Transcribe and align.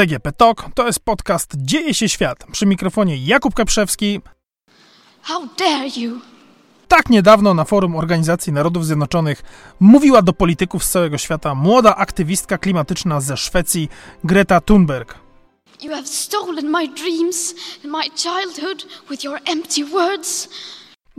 DGP 0.00 0.32
Talk 0.32 0.64
to 0.74 0.86
jest 0.86 1.00
podcast 1.00 1.52
Dzieje 1.56 1.94
się 1.94 2.08
świat. 2.08 2.38
Przy 2.52 2.66
mikrofonie 2.66 3.16
Jakub 3.16 3.54
Kaprzewski. 3.54 4.20
How 5.22 5.48
dare 5.58 5.88
you! 5.96 6.20
Tak 6.88 7.10
niedawno 7.10 7.54
na 7.54 7.64
forum 7.64 7.96
Organizacji 7.96 8.52
Narodów 8.52 8.86
Zjednoczonych 8.86 9.42
mówiła 9.80 10.22
do 10.22 10.32
polityków 10.32 10.84
z 10.84 10.90
całego 10.90 11.18
świata 11.18 11.54
młoda 11.54 11.96
aktywistka 11.96 12.58
klimatyczna 12.58 13.20
ze 13.20 13.36
Szwecji 13.36 13.88
Greta 14.24 14.60
Thunberg. 14.60 15.14
You 15.82 15.90
have 15.90 16.06
stolen 16.06 16.70
my 16.70 16.88
dreams 16.88 17.54
and 17.84 17.92
my 17.92 18.02
childhood 18.16 18.86
with 19.10 19.24
your 19.24 19.38
empty 19.46 19.84
words. 19.84 20.48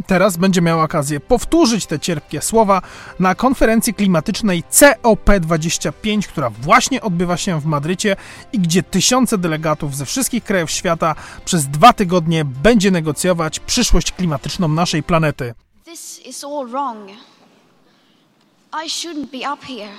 Teraz 0.07 0.37
będzie 0.37 0.61
miała 0.61 0.83
okazję 0.83 1.19
powtórzyć 1.19 1.85
te 1.85 1.99
cierpkie 1.99 2.41
słowa 2.41 2.81
na 3.19 3.35
konferencji 3.35 3.93
klimatycznej 3.93 4.63
COP25, 4.63 6.27
która 6.27 6.49
właśnie 6.49 7.01
odbywa 7.01 7.37
się 7.37 7.61
w 7.61 7.65
Madrycie 7.65 8.15
i 8.53 8.59
gdzie 8.59 8.83
tysiące 8.83 9.37
delegatów 9.37 9.95
ze 9.95 10.05
wszystkich 10.05 10.43
krajów 10.43 10.71
świata 10.71 11.15
przez 11.45 11.67
dwa 11.67 11.93
tygodnie 11.93 12.45
będzie 12.45 12.91
negocjować 12.91 13.59
przyszłość 13.59 14.11
klimatyczną 14.11 14.67
naszej 14.67 15.03
planety. 15.03 15.53
This 15.85 16.19
is 16.25 16.43
all 16.43 16.67
wrong. 16.67 17.09
I 18.85 18.89
shouldn't 18.89 19.31
be 19.31 19.53
up 19.53 19.65
here. 19.65 19.91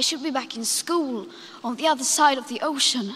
I 0.00 0.02
should 0.02 0.22
be 0.22 0.32
back 0.32 0.56
in 0.56 0.66
school 0.66 1.26
on 1.62 1.76
the 1.76 1.90
other 1.92 2.04
side 2.04 2.38
of 2.38 2.48
the 2.48 2.66
ocean. 2.66 3.12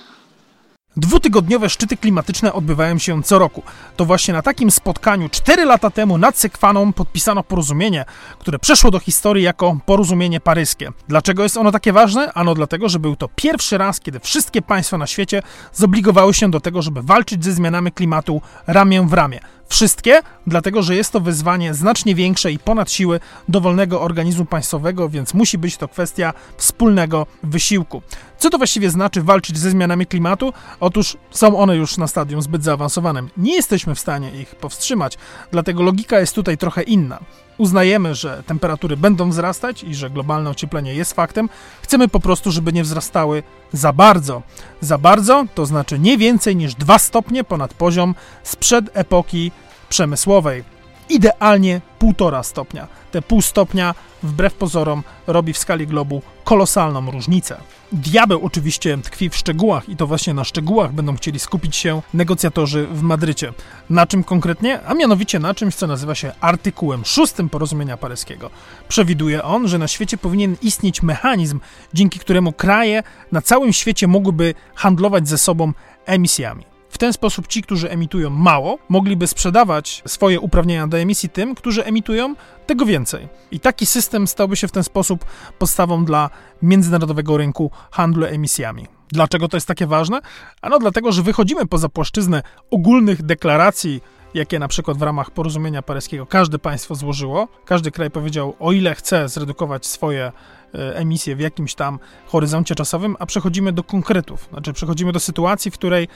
Dwutygodniowe 0.99 1.71
szczyty 1.71 1.97
klimatyczne 1.97 2.53
odbywają 2.53 2.99
się 2.99 3.23
co 3.23 3.39
roku. 3.39 3.63
To 3.97 4.05
właśnie 4.05 4.35
na 4.35 4.43
takim 4.43 4.71
spotkaniu 4.71 5.29
4 5.29 5.65
lata 5.65 5.91
temu 5.91 6.19
nad 6.19 6.39
Sekwaną 6.39 6.93
podpisano 6.93 7.43
porozumienie, 7.43 8.05
które 8.39 8.59
przeszło 8.59 8.91
do 8.91 8.99
historii 8.99 9.45
jako 9.45 9.77
porozumienie 9.87 10.41
paryskie. 10.41 10.93
Dlaczego 11.09 11.43
jest 11.43 11.57
ono 11.57 11.73
takie 11.73 11.93
ważne? 11.93 12.33
Ano 12.33 12.55
dlatego, 12.55 12.89
że 12.89 12.99
był 12.99 13.17
to 13.17 13.29
pierwszy 13.37 13.79
raz, 13.79 14.01
kiedy 14.01 14.21
wszystkie 14.21 14.63
państwa 14.63 14.99
na 14.99 15.07
świecie 15.07 15.43
zobligowały 15.73 16.35
się 16.35 16.51
do 16.51 16.61
tego, 16.61 16.83
żeby 16.83 17.03
walczyć 17.03 17.45
ze 17.45 17.53
zmianami 17.53 17.93
klimatu 17.93 18.43
ramię 18.67 19.07
w 19.07 19.13
ramię. 19.13 19.41
Wszystkie, 19.69 20.21
dlatego 20.47 20.83
że 20.83 20.97
jest 20.97 21.13
to 21.13 21.21
wyzwanie 21.21 21.75
znacznie 21.75 22.15
większe 22.15 22.53
i 22.53 22.59
ponad 22.59 22.91
siły 22.91 23.21
dowolnego 23.49 24.01
organizmu 24.01 24.45
państwowego, 24.45 25.09
więc 25.09 25.35
musi 25.35 25.59
być 25.59 25.77
to 25.77 25.89
kwestia 25.89 26.33
wspólnego 26.57 27.27
wysiłku. 27.43 28.03
Co 28.39 28.51
to 28.51 28.59
właściwie 28.59 28.91
znaczy 28.91 29.23
walczyć 29.23 29.59
ze 29.59 29.71
zmianami 29.71 30.07
klimatu? 30.07 30.53
Otóż 30.81 31.17
są 31.31 31.59
one 31.59 31.77
już 31.77 31.97
na 31.97 32.07
stadium 32.07 32.43
zbyt 32.43 32.65
zaawansowanym. 32.65 33.31
Nie 33.37 33.55
jesteśmy 33.55 33.95
w 33.95 34.01
stanie 34.01 34.41
ich 34.41 34.55
powstrzymać, 34.55 35.19
dlatego 35.51 35.83
logika 35.83 36.21
jest 36.21 36.35
tutaj 36.35 36.59
trochę 36.59 36.83
inna. 36.83 37.19
Uznajemy, 37.59 38.15
że 38.15 38.43
temperatury 38.47 38.97
będą 38.97 39.31
wzrastać 39.31 39.83
i 39.85 39.95
że 39.95 40.11
globalne 40.11 40.51
ocieplenie 40.51 40.95
jest 40.95 41.15
faktem. 41.15 41.49
Chcemy 41.83 42.09
po 42.09 42.21
prostu, 42.21 42.51
żeby 42.51 42.73
nie 42.73 42.83
wzrastały 42.83 43.43
za 43.73 43.93
bardzo. 43.93 44.43
Za 44.81 44.99
bardzo 44.99 45.45
to 45.55 45.67
znaczy 45.67 45.99
nie 45.99 46.19
więcej 46.19 46.57
niż 46.57 46.75
2 46.75 46.99
stopnie 46.99 47.45
ponad 47.45 47.75
poziom 47.75 48.15
sprzed 48.43 48.91
epoki 48.95 49.53
przemysłowej. 49.89 50.65
Idealnie 51.09 51.81
1,5 52.01 52.43
stopnia. 52.43 52.89
Te 53.11 53.23
pół 53.23 53.43
stopnia, 53.43 53.95
wbrew 54.23 54.55
pozorom, 54.55 55.03
robi 55.27 55.53
w 55.53 55.59
skali 55.59 55.87
globu 55.87 56.23
kolosalną 56.45 57.11
różnicę. 57.11 57.61
Diabeł 57.93 58.47
oczywiście 58.47 58.99
tkwi 58.99 59.31
w 59.31 59.37
szczegółach 59.37 59.89
i 59.89 59.97
to 59.97 60.07
właśnie 60.07 60.35
na 60.35 60.45
szczegółach 60.45 60.93
będą 60.93 61.17
chcieli 61.17 61.39
skupić 61.39 61.77
się 61.77 62.03
negocjatorzy 62.15 62.87
w 62.87 63.03
Madrycie. 63.03 63.53
Na 63.91 64.07
czym 64.07 64.25
konkretnie? 64.25 64.81
A 64.87 64.95
mianowicie 64.95 65.39
na 65.39 65.55
czymś, 65.55 65.75
co 65.75 65.87
nazywa 65.87 66.15
się 66.15 66.33
artykułem 66.41 67.05
szóstym 67.05 67.49
porozumienia 67.49 67.97
paryskiego. 67.97 68.51
Przewiduje 68.89 69.43
on, 69.43 69.69
że 69.69 69.79
na 69.79 69.89
świecie 69.89 70.19
powinien 70.19 70.57
istnieć 70.63 71.03
mechanizm, 71.03 71.61
dzięki 71.95 72.19
któremu 72.19 72.53
kraje 72.53 73.03
na 73.33 73.43
całym 73.43 73.73
świecie 73.73 74.07
mogłyby 74.07 74.55
handlować 74.75 75.29
ze 75.29 75.39
sobą 75.39 75.73
emisjami. 76.07 76.78
W 76.89 76.99
ten 76.99 77.13
sposób 77.13 77.47
ci, 77.47 77.63
którzy 77.63 77.91
emitują 77.91 78.31
mało, 78.31 78.79
mogliby 78.89 79.27
sprzedawać 79.27 80.03
swoje 80.07 80.41
uprawnienia 80.41 80.87
do 80.87 80.99
emisji 80.99 81.29
tym, 81.29 81.55
którzy 81.55 81.85
emitują 81.85 82.35
tego 82.67 82.87
więcej. 82.87 83.29
I 83.51 83.61
taki 83.61 83.87
system 83.87 84.27
stałby 84.27 84.57
się 84.57 84.69
w 84.69 84.73
ten 84.73 84.85
sposób 84.85 85.25
podstawą 85.59 86.05
dla 86.05 86.31
międzynarodowego 86.63 87.37
rynku 87.37 87.71
handlu 87.91 88.27
emisjami. 88.27 88.87
Dlaczego 89.09 89.49
to 89.49 89.57
jest 89.57 89.67
takie 89.67 89.87
ważne? 89.87 90.21
Ano 90.63 90.79
dlatego, 90.79 91.13
że 91.13 91.23
wychodzimy 91.23 91.67
poza 91.67 91.89
płaszczyznę 91.89 92.43
ogólnych 92.71 93.23
deklaracji, 93.23 94.01
jakie 94.35 94.59
na 94.59 94.69
przykład 94.69 94.97
w 94.97 95.03
ramach 95.03 95.31
porozumienia 95.31 95.83
paryskiego 95.83 96.27
każde 96.27 96.59
państwo 96.59 96.95
złożyło. 96.95 97.49
Każdy 97.65 97.91
kraj 97.91 98.11
powiedział, 98.11 98.55
o 98.59 98.73
ile 98.73 98.95
chce 98.95 99.29
zredukować 99.29 99.87
swoje 99.87 100.33
e, 100.75 100.97
emisje 100.97 101.37
w 101.37 101.41
jakimś 101.41 101.75
tam 101.75 101.99
horyzoncie 102.27 102.75
czasowym, 102.75 103.17
a 103.19 103.27
przechodzimy 103.27 103.73
do 103.73 103.83
konkretów. 103.83 104.49
Znaczy, 104.53 104.73
przechodzimy 104.73 105.13
do 105.13 105.21
sytuacji, 105.21 105.71
w 105.71 105.75
której 105.75 106.09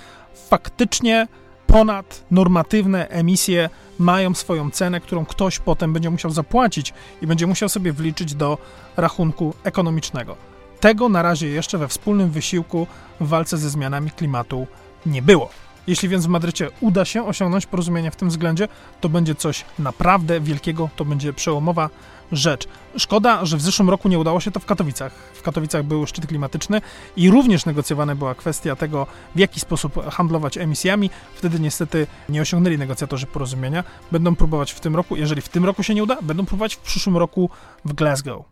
faktycznie 0.51 1.29
ponadnormatywne 1.67 3.09
emisje 3.09 3.71
mają 3.99 4.35
swoją 4.35 4.71
cenę, 4.71 5.01
którą 5.01 5.25
ktoś 5.25 5.59
potem 5.59 5.93
będzie 5.93 6.11
musiał 6.11 6.31
zapłacić 6.31 6.95
i 7.23 7.27
będzie 7.27 7.47
musiał 7.47 7.69
sobie 7.69 7.93
wliczyć 7.93 8.35
do 8.35 8.59
rachunku 8.97 9.55
ekonomicznego. 9.65 10.37
Tego 10.81 11.09
na 11.09 11.23
razie 11.23 11.49
jeszcze 11.49 11.79
we 11.79 11.89
wspólnym 11.89 12.31
wysiłku 12.31 12.87
w 13.21 13.29
walce 13.29 13.59
ze 13.59 13.71
zmianami 13.71 14.11
klimatu 14.11 14.67
nie 15.07 15.23
było. 15.23 15.51
Jeśli 15.87 16.09
więc 16.09 16.27
w 16.27 16.29
Madrycie 16.29 16.71
uda 16.81 17.05
się 17.05 17.27
osiągnąć 17.27 17.67
porozumienie 17.67 18.11
w 18.11 18.17
tym 18.17 18.29
względzie, 18.29 18.69
to 19.01 19.09
będzie 19.09 19.35
coś 19.35 19.65
naprawdę 19.79 20.41
wielkiego, 20.41 20.89
to 20.97 21.05
będzie 21.05 21.33
przełomowa 21.33 21.91
rzecz. 22.33 22.69
Szkoda, 22.97 23.45
że 23.45 23.57
w 23.57 23.63
zeszłym 23.63 23.91
roku 23.91 24.09
nie 24.09 24.19
udało 24.19 24.41
się 24.41 24.51
to 24.51 24.61
w 24.61 24.67
Katowicach. 24.67 25.13
W 25.35 25.43
Katowicach 25.43 25.85
był 25.85 26.07
szczyt 26.07 26.27
klimatyczny 26.27 26.81
i 27.17 27.31
również 27.31 27.67
negocjowana 27.67 28.15
była 28.15 28.35
kwestia 28.35 28.77
tego, 28.77 29.07
w 29.35 29.39
jaki 29.39 29.61
sposób 29.61 30.07
handlować 30.11 30.59
emisjami. 30.59 31.11
Wtedy 31.35 31.61
niestety 31.61 32.07
nie 32.29 32.43
osiągnęli 32.43 32.79
negocjatorzy 32.79 33.27
porozumienia. 33.27 33.85
Będą 34.13 34.37
próbować 34.37 34.73
w 34.73 34.81
tym 34.81 34.97
roku, 34.97 35.17
jeżeli 35.17 35.43
w 35.43 35.49
tym 35.49 35.65
roku 35.65 35.83
się 35.83 35.95
nie 35.95 36.03
uda, 36.03 36.17
będą 36.23 36.47
próbować 36.47 36.75
w 36.75 36.79
przyszłym 36.79 37.17
roku 37.17 37.51
w 37.85 37.93
Glasgow. 37.93 38.45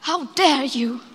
How 0.00 0.26
dare 0.36 0.66
you! 0.66 1.11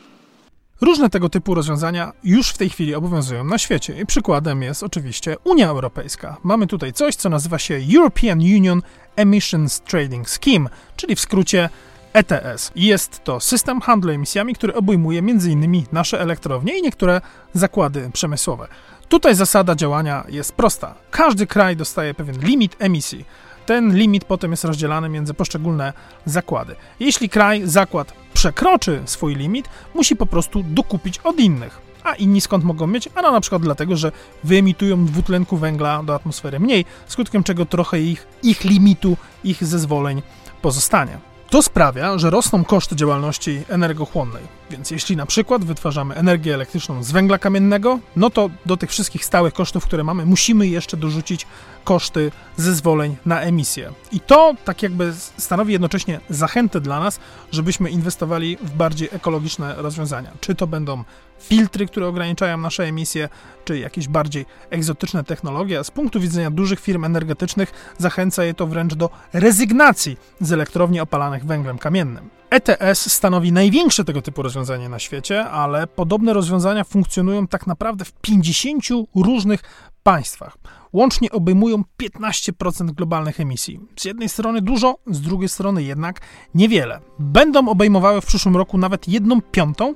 Różne 0.82 1.10
tego 1.10 1.30
typu 1.30 1.54
rozwiązania 1.56 2.14
już 2.24 2.50
w 2.50 2.58
tej 2.58 2.70
chwili 2.70 2.96
obowiązują 2.96 3.44
na 3.44 3.58
świecie 3.58 4.02
i 4.02 4.06
przykładem 4.06 4.62
jest 4.62 4.84
oczywiście 4.84 5.36
Unia 5.44 5.70
Europejska. 5.70 6.38
Mamy 6.44 6.68
tutaj 6.68 6.94
coś, 6.94 7.16
co 7.16 7.30
nazywa 7.30 7.60
się 7.60 7.80
European 7.96 8.40
Union 8.40 8.82
Emissions 9.16 9.82
Trading 9.82 10.30
Scheme, 10.30 10.70
czyli 10.96 11.16
w 11.16 11.20
skrócie 11.20 11.70
ETS. 12.14 12.72
Jest 12.76 13.24
to 13.24 13.40
system 13.40 13.82
handlu 13.82 14.12
emisjami, 14.12 14.56
który 14.56 14.74
obejmuje 14.74 15.20
m.in. 15.20 15.84
nasze 15.92 16.22
elektrownie 16.22 16.80
i 16.80 16.82
niektóre 16.82 17.22
zakłady 17.54 18.09
przemysłowe. 18.14 18.68
Tutaj 19.09 19.36
zasada 19.36 19.76
działania 19.76 20.24
jest 20.30 20.52
prosta. 20.54 20.96
Każdy 21.12 21.48
kraj 21.48 21.76
dostaje 21.76 22.14
pewien 22.14 22.40
limit 22.40 22.76
emisji. 22.80 23.26
Ten 23.66 23.96
limit 23.96 24.26
potem 24.26 24.52
jest 24.52 24.64
rozdzielany 24.64 25.09
między 25.09 25.34
poszczególne 25.34 25.94
zakłady. 26.26 26.76
Jeśli 27.00 27.30
kraj, 27.30 27.62
zakład 27.66 28.14
przekroczy 28.38 29.02
swój 29.06 29.36
limit, 29.36 29.70
musi 29.96 30.16
po 30.16 30.25
prostu 30.25 30.64
dokupić 30.64 31.20
od 31.20 31.40
innych. 31.40 31.81
A 32.03 32.16
inni 32.16 32.42
skąd 32.42 32.64
mogą 32.64 32.88
mieć? 32.88 33.09
Ano 33.16 33.31
na 33.31 33.42
przykład 33.42 33.62
dlatego, 33.62 33.96
że 33.96 34.12
wyemitują 34.44 35.06
dwutlenku 35.06 35.58
węgla 35.58 36.03
do 36.03 36.16
atmosfery 36.16 36.59
mniej, 36.59 36.86
skutkiem 37.08 37.44
czego 37.44 37.66
trochę 37.66 38.00
ich, 38.00 38.28
ich 38.44 38.64
limitu, 38.64 39.18
ich 39.44 39.64
zezwoleń 39.64 40.22
pozostanie. 40.62 41.20
To 41.50 41.62
sprawia, 41.62 42.18
że 42.18 42.30
rosną 42.30 42.63
koszty 42.63 42.96
działalności 42.96 43.62
energochłonnej. 43.69 44.44
Więc 44.69 44.91
jeśli 44.91 45.16
na 45.16 45.25
przykład 45.25 45.66
wytwarzamy 45.66 46.16
energię 46.16 46.53
elektryczną 46.53 47.03
z 47.03 47.12
węgla 47.12 47.38
kamiennego, 47.38 48.00
no 48.16 48.30
to 48.30 48.50
do 48.66 48.78
tych 48.78 48.90
wszystkich 48.90 49.25
stałych 49.25 49.53
kosztów, 49.53 49.85
które 49.85 50.03
mamy, 50.03 50.25
musimy 50.25 50.68
jeszcze 50.68 50.97
dorzucić 50.97 51.47
koszty 51.84 52.31
zezwoleń 52.58 53.16
na 53.25 53.41
emisję. 53.41 53.91
I 54.11 54.20
to 54.20 54.55
tak 54.66 54.84
jakby 54.84 55.14
stanowi 55.38 55.73
jednocześnie 55.73 56.20
zachętę 56.29 56.82
dla 56.82 56.99
nas, 56.99 57.20
żebyśmy 57.52 57.90
inwestowali 57.90 58.58
w 58.61 58.72
bardziej 58.72 59.09
ekologiczne 59.11 59.76
rozwiązania. 59.78 60.32
Czy 60.41 60.55
to 60.55 60.67
będą 60.67 61.03
filtry, 61.39 61.85
które 61.85 62.07
ograniczają 62.07 62.57
nasze 62.57 62.84
emisje, 62.84 63.29
czy 63.66 63.79
jakieś 63.79 64.07
bardziej 64.07 64.45
egzotyczne 64.69 65.23
technologie. 65.23 65.84
Z 65.84 65.91
punktu 65.91 66.19
widzenia 66.19 66.51
dużych 66.51 66.79
firm 66.79 67.03
energetycznych 67.03 67.95
zachęca 67.97 68.43
je 68.43 68.53
to 68.53 68.67
wręcz 68.67 68.93
do 68.93 69.09
rezygnacji 69.34 70.17
z 70.41 70.51
elektrowni 70.51 70.99
opalanych 70.99 71.45
węglem 71.45 71.78
kamiennym. 71.78 72.29
ETS 72.49 73.11
stanowi 73.11 73.51
największe 73.51 74.05
tego 74.05 74.22
typu 74.22 74.41
rozwiązanie 74.41 74.89
na 74.89 74.99
świecie, 74.99 75.45
ale 75.45 75.87
podobne 75.87 76.34
rozwiązania 76.34 76.84
funkcjonują 76.84 77.47
tak 77.47 77.67
naprawdę 77.67 78.05
w 78.05 78.13
50 78.13 78.84
różnych 79.16 79.63
państwach. 80.03 80.57
Łącznie 80.93 81.31
obejmują 81.31 81.84
15% 82.01 82.91
globalnych 82.91 83.39
emisji. 83.39 83.79
Z 83.99 84.05
jednej 84.05 84.29
strony 84.29 84.61
dużo, 84.61 84.95
z 85.07 85.22
drugiej 85.22 85.49
strony 85.49 85.84
jednak 85.84 86.22
niewiele. 86.55 86.99
Będą 87.19 87.69
obejmowały 87.69 88.22
w 88.22 88.25
przyszłym 88.25 88.57
roku 88.57 88.78
nawet 88.78 89.07
jedną 89.07 89.41
piątą, 89.41 89.93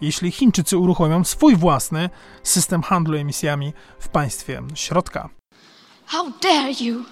jeśli 0.00 0.30
Chińczycy 0.30 0.78
uruchomią 0.78 1.24
swój 1.24 1.56
własny 1.56 2.10
system 2.42 2.82
handlu 2.82 3.16
emisjami 3.16 3.72
w 3.98 4.08
państwie 4.08 4.62
środka. 4.74 5.28
How 6.06 6.32
dare 6.42 6.72
you! 6.80 7.04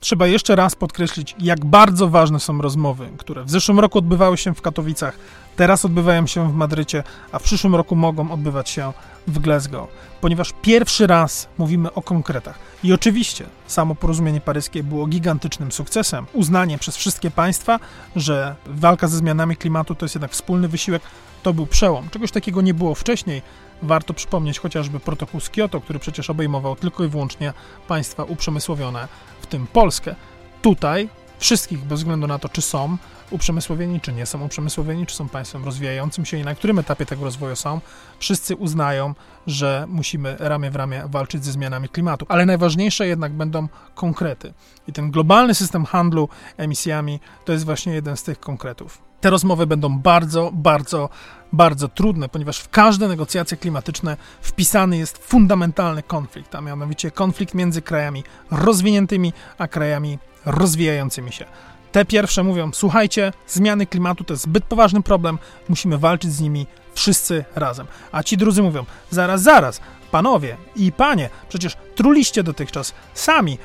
Trzeba 0.00 0.26
jeszcze 0.26 0.56
raz 0.56 0.74
podkreślić, 0.74 1.34
jak 1.38 1.64
bardzo 1.64 2.08
ważne 2.08 2.40
są 2.40 2.62
rozmowy, 2.62 3.08
które 3.18 3.44
w 3.44 3.50
zeszłym 3.50 3.80
roku 3.80 3.98
odbywały 3.98 4.36
się 4.36 4.54
w 4.54 4.62
Katowicach, 4.62 5.18
teraz 5.56 5.84
odbywają 5.84 6.26
się 6.26 6.52
w 6.52 6.54
Madrycie, 6.54 7.02
a 7.32 7.38
w 7.38 7.42
przyszłym 7.42 7.74
roku 7.74 7.96
mogą 7.96 8.30
odbywać 8.30 8.70
się 8.70 8.92
w 9.26 9.38
Glasgow, 9.38 9.88
ponieważ 10.20 10.52
pierwszy 10.62 11.06
raz 11.06 11.48
mówimy 11.58 11.92
o 11.92 12.02
konkretach. 12.02 12.58
I 12.84 12.92
oczywiście 12.92 13.46
samo 13.66 13.94
porozumienie 13.94 14.40
paryskie 14.40 14.82
było 14.82 15.06
gigantycznym 15.06 15.72
sukcesem. 15.72 16.26
Uznanie 16.32 16.78
przez 16.78 16.96
wszystkie 16.96 17.30
państwa, 17.30 17.80
że 18.16 18.54
walka 18.66 19.08
ze 19.08 19.16
zmianami 19.16 19.56
klimatu 19.56 19.94
to 19.94 20.04
jest 20.04 20.14
jednak 20.14 20.30
wspólny 20.30 20.68
wysiłek, 20.68 21.02
to 21.46 21.54
był 21.54 21.66
przełom. 21.66 22.10
Czegoś 22.10 22.30
takiego 22.30 22.60
nie 22.62 22.74
było 22.74 22.94
wcześniej. 22.94 23.42
Warto 23.82 24.14
przypomnieć 24.14 24.58
chociażby 24.58 25.00
protokół 25.00 25.40
z 25.40 25.50
Kioto, 25.50 25.80
który 25.80 25.98
przecież 25.98 26.30
obejmował 26.30 26.76
tylko 26.76 27.04
i 27.04 27.08
wyłącznie 27.08 27.52
państwa 27.88 28.24
uprzemysłowione, 28.24 29.08
w 29.40 29.46
tym 29.46 29.66
Polskę. 29.66 30.14
Tutaj 30.62 31.08
wszystkich, 31.38 31.84
bez 31.84 32.00
względu 32.00 32.26
na 32.26 32.38
to, 32.38 32.48
czy 32.48 32.62
są 32.62 32.96
uprzemysłowieni, 33.30 34.00
czy 34.00 34.12
nie 34.12 34.26
są 34.26 34.44
uprzemysłowieni, 34.44 35.06
czy 35.06 35.16
są 35.16 35.28
państwem 35.28 35.64
rozwijającym 35.64 36.24
się 36.24 36.36
i 36.36 36.44
na 36.44 36.54
którym 36.54 36.78
etapie 36.78 37.06
tego 37.06 37.24
rozwoju 37.24 37.56
są, 37.56 37.80
wszyscy 38.18 38.56
uznają, 38.56 39.14
że 39.46 39.86
musimy 39.88 40.36
ramię 40.38 40.70
w 40.70 40.76
ramię 40.76 41.02
walczyć 41.06 41.44
ze 41.44 41.52
zmianami 41.52 41.88
klimatu. 41.88 42.26
Ale 42.28 42.46
najważniejsze 42.46 43.06
jednak 43.06 43.32
będą 43.32 43.68
konkrety. 43.94 44.54
I 44.88 44.92
ten 44.92 45.10
globalny 45.10 45.54
system 45.54 45.84
handlu 45.84 46.28
emisjami 46.56 47.20
to 47.44 47.52
jest 47.52 47.64
właśnie 47.64 47.92
jeden 47.92 48.16
z 48.16 48.22
tych 48.22 48.40
konkretów. 48.40 49.05
Te 49.20 49.30
rozmowy 49.30 49.66
będą 49.66 49.98
bardzo, 49.98 50.50
bardzo, 50.52 51.08
bardzo 51.52 51.88
trudne, 51.88 52.28
ponieważ 52.28 52.58
w 52.58 52.68
każde 52.68 53.08
negocjacje 53.08 53.56
klimatyczne 53.56 54.16
wpisany 54.40 54.98
jest 54.98 55.18
fundamentalny 55.18 56.02
konflikt, 56.02 56.54
a 56.54 56.60
mianowicie 56.60 57.10
konflikt 57.10 57.54
między 57.54 57.82
krajami 57.82 58.24
rozwiniętymi 58.50 59.32
a 59.58 59.68
krajami 59.68 60.18
rozwijającymi 60.46 61.32
się. 61.32 61.44
Te 61.92 62.04
pierwsze 62.04 62.42
mówią: 62.42 62.70
Słuchajcie, 62.72 63.32
zmiany 63.46 63.86
klimatu 63.86 64.24
to 64.24 64.34
jest 64.34 64.42
zbyt 64.42 64.64
poważny 64.64 65.02
problem, 65.02 65.38
musimy 65.68 65.98
walczyć 65.98 66.32
z 66.32 66.40
nimi 66.40 66.66
wszyscy 66.94 67.44
razem. 67.54 67.86
A 68.12 68.22
ci 68.22 68.36
drudzy 68.36 68.62
mówią: 68.62 68.84
Zaraz, 69.10 69.42
zaraz, 69.42 69.80
panowie 70.10 70.56
i 70.76 70.92
panie, 70.92 71.30
przecież 71.48 71.76
truliście 71.94 72.42
dotychczas 72.42 72.94
sami. 73.14 73.58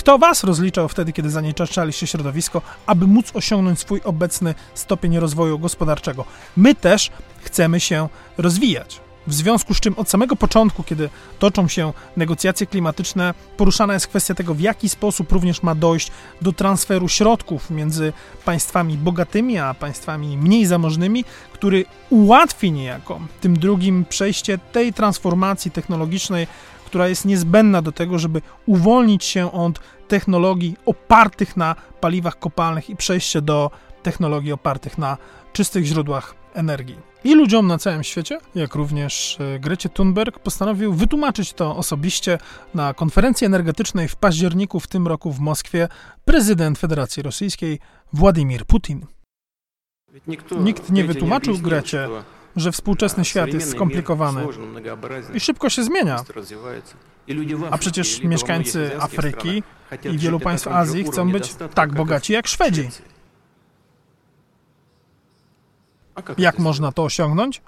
Kto 0.00 0.18
was 0.18 0.44
rozliczał 0.44 0.88
wtedy, 0.88 1.12
kiedy 1.12 1.30
zanieczyszczaliście 1.30 2.06
środowisko, 2.06 2.62
aby 2.86 3.06
móc 3.06 3.30
osiągnąć 3.34 3.78
swój 3.78 4.00
obecny 4.04 4.54
stopień 4.74 5.18
rozwoju 5.18 5.58
gospodarczego? 5.58 6.24
My 6.56 6.74
też 6.74 7.10
chcemy 7.42 7.80
się 7.80 8.08
rozwijać. 8.38 9.00
W 9.26 9.34
związku 9.34 9.74
z 9.74 9.80
czym 9.80 9.94
od 9.98 10.10
samego 10.10 10.36
początku, 10.36 10.82
kiedy 10.82 11.10
toczą 11.38 11.68
się 11.68 11.92
negocjacje 12.16 12.66
klimatyczne, 12.66 13.34
poruszana 13.56 13.94
jest 13.94 14.06
kwestia 14.06 14.34
tego, 14.34 14.54
w 14.54 14.60
jaki 14.60 14.88
sposób 14.88 15.32
również 15.32 15.62
ma 15.62 15.74
dojść 15.74 16.10
do 16.42 16.52
transferu 16.52 17.08
środków 17.08 17.70
między 17.70 18.12
państwami 18.44 18.96
bogatymi 18.96 19.58
a 19.58 19.74
państwami 19.74 20.36
mniej 20.36 20.66
zamożnymi, 20.66 21.24
który 21.52 21.84
ułatwi 22.10 22.72
niejako 22.72 23.20
tym 23.40 23.58
drugim 23.58 24.04
przejście 24.04 24.58
tej 24.58 24.92
transformacji 24.92 25.70
technologicznej, 25.70 26.46
która 26.90 27.08
jest 27.08 27.24
niezbędna 27.24 27.82
do 27.82 27.92
tego, 27.92 28.18
żeby 28.18 28.42
uwolnić 28.66 29.24
się 29.24 29.52
od 29.52 29.80
technologii 30.08 30.76
opartych 30.86 31.56
na 31.56 31.74
paliwach 32.00 32.38
kopalnych 32.38 32.90
i 32.90 32.96
przejście 32.96 33.42
do 33.42 33.70
technologii 34.02 34.52
opartych 34.52 34.98
na 34.98 35.16
czystych 35.52 35.84
źródłach 35.84 36.34
energii. 36.54 36.96
I 37.24 37.34
ludziom 37.34 37.66
na 37.66 37.78
całym 37.78 38.04
świecie, 38.04 38.38
jak 38.54 38.74
również 38.74 39.38
e, 39.40 39.58
Grecie 39.58 39.88
Thunberg, 39.88 40.38
postanowił 40.38 40.92
wytłumaczyć 40.92 41.52
to 41.52 41.76
osobiście 41.76 42.38
na 42.74 42.94
konferencji 42.94 43.44
energetycznej 43.44 44.08
w 44.08 44.16
październiku 44.16 44.80
w 44.80 44.86
tym 44.86 45.06
roku 45.06 45.32
w 45.32 45.40
Moskwie 45.40 45.88
prezydent 46.24 46.78
Federacji 46.78 47.22
Rosyjskiej 47.22 47.78
Władimir 48.12 48.64
Putin. 48.64 49.06
Nikt 50.60 50.90
nie 50.90 51.04
wytłumaczył 51.04 51.58
Grecie, 51.58 52.08
że 52.56 52.72
współczesny 52.72 53.24
świat 53.24 53.54
jest 53.54 53.70
skomplikowany 53.70 54.46
i 55.34 55.40
szybko 55.40 55.70
się 55.70 55.84
zmienia. 55.84 56.24
A 57.70 57.78
przecież 57.78 58.22
mieszkańcy 58.22 58.90
Afryki 59.00 59.62
i 60.04 60.18
wielu 60.18 60.40
państw 60.40 60.68
Azji 60.68 61.04
chcą 61.04 61.32
być 61.32 61.54
tak 61.74 61.94
bogaci 61.94 62.32
jak 62.32 62.46
Szwedzi. 62.46 62.88
Jak 66.38 66.58
można 66.58 66.92
to 66.92 67.04
osiągnąć? 67.04 67.62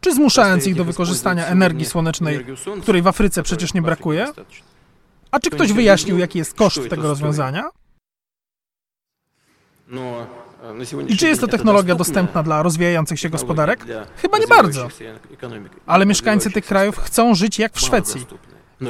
Czy 0.00 0.14
zmuszając 0.14 0.66
ich 0.66 0.74
do 0.74 0.84
wykorzystania 0.84 1.46
energii 1.46 1.86
słonecznej, 1.86 2.46
której 2.82 3.02
w 3.02 3.06
Afryce 3.06 3.42
przecież 3.42 3.74
nie 3.74 3.82
brakuje? 3.82 4.26
A 5.30 5.40
czy 5.40 5.50
ktoś 5.50 5.72
wyjaśnił, 5.72 6.18
jaki 6.18 6.38
jest 6.38 6.54
koszt 6.54 6.88
tego 6.90 7.02
rozwiązania? 7.02 7.70
I 11.08 11.16
czy 11.16 11.28
jest 11.28 11.40
to 11.40 11.48
technologia 11.48 11.94
dostępna 11.94 12.42
dla 12.42 12.62
rozwijających 12.62 13.20
się 13.20 13.30
gospodarek? 13.30 13.84
Chyba 14.16 14.38
nie 14.38 14.46
bardzo. 14.46 14.88
Ale 15.86 16.06
mieszkańcy 16.06 16.50
tych 16.50 16.64
krajów 16.66 16.98
chcą 16.98 17.34
żyć 17.34 17.58
jak 17.58 17.72
w 17.72 17.80
Szwecji. 17.80 18.26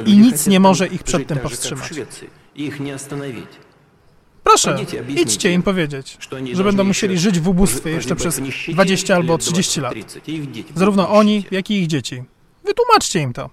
I 0.05 0.17
nic 0.17 0.47
nie 0.47 0.59
może 0.59 0.87
ich 0.87 1.03
przed 1.03 1.27
tym 1.27 1.37
powstrzymać. 1.37 1.93
Proszę, 4.43 4.77
idźcie 5.07 5.51
im 5.51 5.63
powiedzieć, 5.63 6.17
że 6.53 6.63
będą 6.63 6.83
musieli 6.83 7.19
żyć 7.19 7.39
w 7.39 7.47
ubóstwie 7.47 7.89
jeszcze 7.89 8.15
przez 8.15 8.41
20 8.67 9.15
albo 9.15 9.37
30 9.37 9.81
lat. 9.81 9.93
Zarówno 10.75 11.09
oni, 11.09 11.45
jak 11.51 11.71
i 11.71 11.73
ich 11.81 11.87
dzieci. 11.87 12.23
Wytłumaczcie 12.65 13.19
im 13.19 13.33
to. 13.33 13.49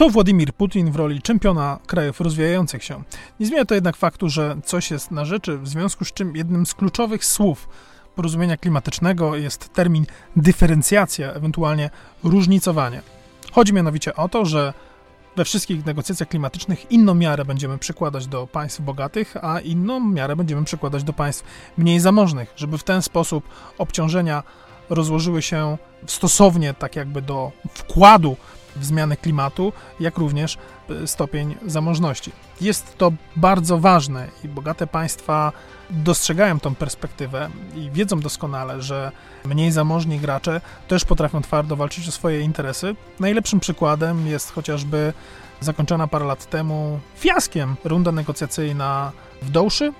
To 0.00 0.08
Władimir 0.08 0.52
Putin 0.52 0.90
w 0.92 0.96
roli 0.96 1.22
czempiona 1.22 1.78
krajów 1.86 2.20
rozwijających 2.20 2.84
się. 2.84 3.02
Nie 3.40 3.46
zmienia 3.46 3.64
to 3.64 3.74
jednak 3.74 3.96
faktu, 3.96 4.28
że 4.28 4.56
coś 4.64 4.90
jest 4.90 5.10
na 5.10 5.24
rzeczy, 5.24 5.58
w 5.58 5.68
związku 5.68 6.04
z 6.04 6.12
czym 6.12 6.36
jednym 6.36 6.66
z 6.66 6.74
kluczowych 6.74 7.24
słów 7.24 7.68
porozumienia 8.14 8.56
klimatycznego 8.56 9.36
jest 9.36 9.72
termin 9.72 10.06
dyferencjacja, 10.36 11.32
ewentualnie 11.32 11.90
różnicowanie. 12.24 13.02
Chodzi 13.52 13.72
mianowicie 13.72 14.16
o 14.16 14.28
to, 14.28 14.44
że 14.44 14.74
we 15.36 15.44
wszystkich 15.44 15.86
negocjacjach 15.86 16.28
klimatycznych 16.28 16.92
inną 16.92 17.14
miarę 17.14 17.44
będziemy 17.44 17.78
przykładać 17.78 18.26
do 18.26 18.46
państw 18.46 18.80
bogatych, 18.80 19.36
a 19.42 19.60
inną 19.60 20.00
miarę 20.00 20.36
będziemy 20.36 20.64
przykładać 20.64 21.04
do 21.04 21.12
państw 21.12 21.44
mniej 21.78 22.00
zamożnych, 22.00 22.52
żeby 22.56 22.78
w 22.78 22.84
ten 22.84 23.02
sposób 23.02 23.48
obciążenia 23.78 24.42
rozłożyły 24.90 25.42
się 25.42 25.78
stosownie 26.06 26.74
tak 26.74 26.96
jakby 26.96 27.22
do 27.22 27.52
wkładu 27.74 28.36
w 28.76 28.84
zmianę 28.84 29.16
klimatu, 29.16 29.72
jak 30.00 30.18
również 30.18 30.58
e, 30.90 31.06
stopień 31.06 31.56
zamożności. 31.66 32.32
Jest 32.60 32.98
to 32.98 33.12
bardzo 33.36 33.78
ważne 33.78 34.28
i 34.44 34.48
bogate 34.48 34.86
państwa 34.86 35.52
dostrzegają 35.90 36.60
tą 36.60 36.74
perspektywę 36.74 37.50
i 37.74 37.90
wiedzą 37.90 38.20
doskonale, 38.20 38.82
że 38.82 39.12
mniej 39.44 39.72
zamożni 39.72 40.18
gracze 40.18 40.60
też 40.88 41.04
potrafią 41.04 41.42
twardo 41.42 41.76
walczyć 41.76 42.08
o 42.08 42.12
swoje 42.12 42.40
interesy. 42.40 42.96
Najlepszym 43.20 43.60
przykładem 43.60 44.26
jest 44.26 44.52
chociażby 44.52 45.12
zakończona 45.60 46.06
parę 46.06 46.24
lat 46.24 46.50
temu 46.50 47.00
fiaskiem 47.16 47.76
runda 47.84 48.12
negocjacyjna 48.12 49.12
w 49.42 49.50
Douszy 49.50 49.92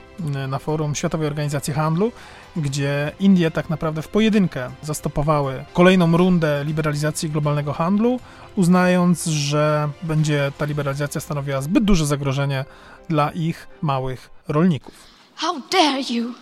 na 0.49 0.59
forum 0.59 0.95
Światowej 0.95 1.27
Organizacji 1.27 1.73
Handlu, 1.73 2.13
gdzie 2.57 3.13
Indie 3.21 3.51
tak 3.51 3.71
naprawdę 3.71 4.03
w 4.03 4.09
pojedynkę 4.09 4.71
zastopowały 4.83 5.65
kolejną 5.73 6.17
rundę 6.17 6.65
liberalizacji 6.65 7.31
globalnego 7.31 7.73
handlu, 7.73 8.21
uznając, 8.57 9.25
że 9.25 9.89
będzie 10.03 10.53
ta 10.59 10.65
liberalizacja 10.65 11.21
stanowiła 11.21 11.63
zbyt 11.63 11.85
duże 11.85 12.07
zagrożenie 12.07 12.65
dla 13.09 13.31
ich 13.31 13.69
małych 13.83 14.31
rolników. 14.49 15.20
How 15.41 15.61
dare 15.73 16.01
you! 16.11 16.35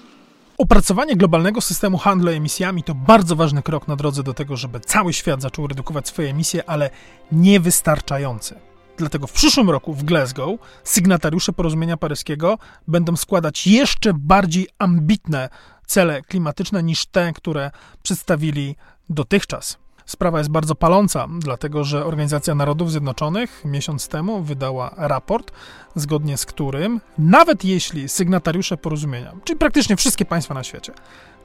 Opracowanie 0.58 1.16
globalnego 1.16 1.60
systemu 1.60 1.98
handlu 1.98 2.30
emisjami 2.30 2.82
to 2.82 2.94
bardzo 2.94 3.36
ważny 3.36 3.62
krok 3.62 3.88
na 3.88 3.96
drodze 3.96 4.22
do 4.22 4.34
tego, 4.34 4.56
żeby 4.56 4.80
cały 4.80 5.12
świat 5.12 5.42
zaczął 5.42 5.66
redukować 5.66 6.08
swoje 6.08 6.30
emisje, 6.30 6.70
ale 6.70 6.90
niewystarczający. 7.32 8.54
Dlatego 8.96 9.26
w 9.26 9.32
przyszłym 9.32 9.70
roku 9.70 9.94
w 9.94 10.04
Glasgow 10.04 10.60
sygnatariusze 10.84 11.52
porozumienia 11.52 11.96
paryskiego 11.96 12.58
będą 12.88 13.16
składać 13.16 13.66
jeszcze 13.66 14.14
bardziej 14.14 14.68
ambitne 14.78 15.48
cele 15.86 16.22
klimatyczne 16.22 16.82
niż 16.82 17.06
te, 17.06 17.32
które 17.32 17.70
przedstawili 18.02 18.76
dotychczas. 19.10 19.78
Sprawa 20.08 20.38
jest 20.38 20.50
bardzo 20.50 20.74
paląca, 20.74 21.26
dlatego 21.38 21.84
że 21.84 22.04
Organizacja 22.04 22.54
Narodów 22.54 22.90
Zjednoczonych 22.90 23.62
miesiąc 23.64 24.08
temu 24.08 24.42
wydała 24.42 24.94
raport, 24.96 25.52
zgodnie 25.94 26.36
z 26.36 26.46
którym 26.46 27.00
nawet 27.18 27.64
jeśli 27.64 28.08
sygnatariusze 28.08 28.76
porozumienia, 28.76 29.32
czyli 29.44 29.58
praktycznie 29.58 29.96
wszystkie 29.96 30.24
państwa 30.24 30.54
na 30.54 30.64
świecie, 30.64 30.92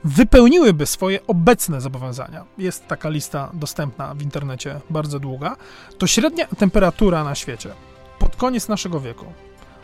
wypełniłyby 0.03 0.86
swoje 0.86 1.27
obecne 1.27 1.82
zobowiązania, 1.82 2.46
jest 2.58 2.88
taka 2.88 3.10
lista 3.10 3.50
dostępna 3.53 4.15
w 4.15 4.22
internecie 4.22 4.79
bardzo 4.89 5.20
długa, 5.20 5.55
to 5.98 6.08
średnia 6.08 6.48
temperatura 6.48 7.24
na 7.24 7.36
świecie 7.36 7.70
pod 8.20 8.36
koniec 8.36 8.67
naszego 8.67 9.00
wieku, 9.00 9.25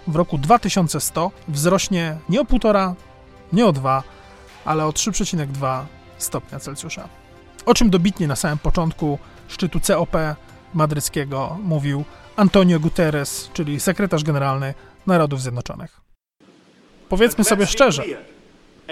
w 0.07 0.15
roku 0.15 0.38
2100, 0.38 1.31
wzrośnie 1.48 2.17
nie 2.29 2.41
o 2.41 2.43
1,5, 2.43 2.93
nie 3.53 3.65
o 3.65 3.71
2, 3.71 4.03
ale 4.65 4.86
o 4.86 4.89
3,2 4.89 5.83
stopnia 6.17 6.59
Celsjusza. 6.59 7.09
O 7.69 7.73
czym 7.73 7.89
dobitnie 7.89 8.27
na 8.27 8.35
samym 8.35 8.57
początku 8.57 9.19
szczytu 9.47 9.79
COP 9.79 10.17
madryckiego 10.73 11.57
mówił 11.63 12.03
Antonio 12.35 12.79
Guterres, 12.79 13.49
czyli 13.53 13.79
sekretarz 13.79 14.23
generalny 14.23 14.73
Narodów 15.07 15.41
Zjednoczonych. 15.41 16.01
Powiedzmy 17.09 17.43
sobie 17.43 17.67
szczerze, 17.67 18.03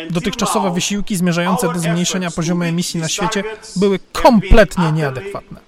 dotychczasowe 0.10 0.74
wysiłki 0.74 1.15
zmierzające 1.15 1.74
do 1.74 1.79
zmniejszenia 1.79 2.31
poziomu 2.31 2.63
emisji 2.63 3.00
na 3.00 3.10
świecie 3.10 3.43
były 3.75 4.00
kompletnie 4.13 4.91
nieadekwatne. 4.91 5.60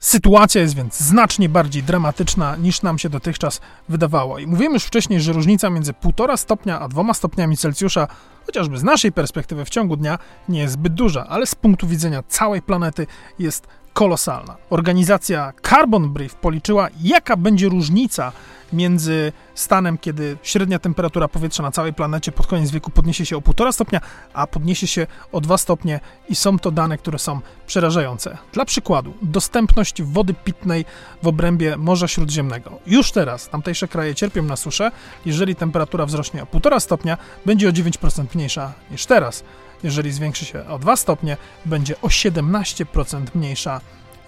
Sytuacja 0.00 0.60
jest 0.60 0.74
więc 0.74 0.98
znacznie 0.98 1.48
bardziej 1.48 1.82
dramatyczna 1.82 2.56
niż 2.56 2.82
nam 2.82 2.98
się 2.98 3.08
dotychczas 3.08 3.60
wydawało. 3.88 4.38
I 4.38 4.46
mówiłem 4.46 4.72
już 4.72 4.84
wcześniej, 4.84 5.20
że 5.20 5.32
różnica 5.32 5.70
między 5.70 5.92
1,5 5.92 6.36
stopnia 6.36 6.80
a 6.80 6.88
2 6.88 7.14
stopniami 7.14 7.56
Celsjusza, 7.56 8.08
chociażby 8.46 8.78
z 8.78 8.82
naszej 8.82 9.12
perspektywy 9.12 9.64
w 9.64 9.70
ciągu 9.70 9.96
dnia, 9.96 10.18
nie 10.48 10.60
jest 10.60 10.74
zbyt 10.74 10.94
duża, 10.94 11.26
ale 11.26 11.46
z 11.46 11.54
punktu 11.54 11.86
widzenia 11.86 12.22
całej 12.28 12.62
planety 12.62 13.06
jest 13.38 13.66
kolosalna. 13.92 14.56
Organizacja 14.70 15.52
Carbon 15.68 16.12
Brief 16.12 16.34
policzyła, 16.34 16.88
jaka 17.02 17.36
będzie 17.36 17.68
różnica 17.68 18.32
między 18.72 19.32
stanem, 19.54 19.98
kiedy 19.98 20.36
średnia 20.42 20.78
temperatura 20.78 21.28
powietrza 21.28 21.62
na 21.62 21.70
całej 21.70 21.94
planecie 21.94 22.32
pod 22.32 22.46
koniec 22.46 22.70
wieku 22.70 22.90
podniesie 22.90 23.26
się 23.26 23.36
o 23.36 23.40
1,5 23.40 23.72
stopnia, 23.72 24.00
a 24.32 24.46
podniesie 24.46 24.86
się 24.86 25.06
o 25.32 25.40
2 25.40 25.58
stopnie 25.58 26.00
i 26.28 26.34
są 26.34 26.58
to 26.58 26.70
dane, 26.70 26.98
które 26.98 27.18
są 27.18 27.40
przerażające. 27.66 28.38
Dla 28.52 28.64
przykładu, 28.64 29.14
dostępność 29.22 30.02
wody 30.02 30.34
pitnej 30.34 30.84
w 31.22 31.26
obrębie 31.26 31.76
Morza 31.76 32.08
Śródziemnego. 32.08 32.78
Już 32.86 33.12
teraz 33.12 33.48
tamtejsze 33.48 33.88
kraje 33.88 34.14
cierpią 34.14 34.42
na 34.42 34.56
suszę, 34.56 34.90
jeżeli 35.26 35.56
temperatura 35.56 36.06
wzrośnie 36.06 36.42
o 36.42 36.46
1,5 36.46 36.80
stopnia, 36.80 37.18
będzie 37.46 37.68
o 37.68 37.72
9% 37.72 38.24
mniejsza 38.34 38.72
niż 38.90 39.06
teraz. 39.06 39.44
Jeżeli 39.82 40.12
zwiększy 40.12 40.44
się 40.44 40.66
o 40.68 40.78
2 40.78 40.96
stopnie, 40.96 41.36
będzie 41.66 42.00
o 42.00 42.06
17% 42.06 43.24
mniejsza 43.34 43.80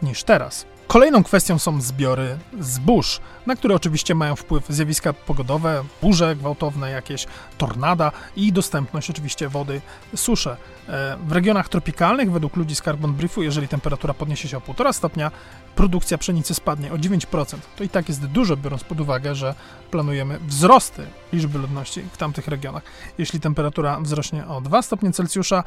niż 0.02 0.24
teraz. 0.24 0.66
Kolejną 0.92 1.24
kwestią 1.24 1.58
są 1.58 1.80
zbiory 1.80 2.38
zbóż, 2.60 3.20
na 3.46 3.56
które 3.56 3.74
oczywiście 3.74 4.14
mają 4.14 4.36
wpływ 4.36 4.66
zjawiska 4.68 5.12
pogodowe, 5.12 5.84
burze 6.02 6.36
gwałtowne, 6.36 6.90
jakieś 6.90 7.26
tornada 7.58 8.12
i 8.36 8.52
dostępność 8.52 9.10
oczywiście 9.10 9.48
wody, 9.48 9.80
susze. 10.16 10.56
E, 10.88 11.16
w 11.26 11.32
regionach 11.32 11.68
tropikalnych, 11.68 12.32
według 12.32 12.56
ludzi 12.56 12.74
z 12.74 12.82
Carbon 12.82 13.14
Briefu, 13.14 13.42
jeżeli 13.42 13.68
temperatura 13.68 14.14
podniesie 14.14 14.48
się 14.48 14.56
o 14.56 14.60
1,5 14.60 14.92
stopnia, 14.92 15.30
produkcja 15.76 16.18
pszenicy 16.18 16.54
spadnie 16.54 16.92
o 16.92 16.96
9%. 16.96 17.56
To 17.76 17.84
i 17.84 17.88
tak 17.88 18.08
jest 18.08 18.26
dużo, 18.26 18.56
biorąc 18.56 18.84
pod 18.84 19.00
uwagę, 19.00 19.34
że 19.34 19.54
planujemy 19.90 20.38
wzrosty 20.38 21.06
liczby 21.32 21.58
ludności 21.58 22.02
w 22.12 22.16
tamtych 22.16 22.48
regionach. 22.48 22.82
Jeśli 23.18 23.40
temperatura 23.40 24.00
wzrośnie 24.00 24.46
o 24.46 24.60
2 24.60 24.82
stopnie 24.82 25.12
Celsjusza, 25.12 25.64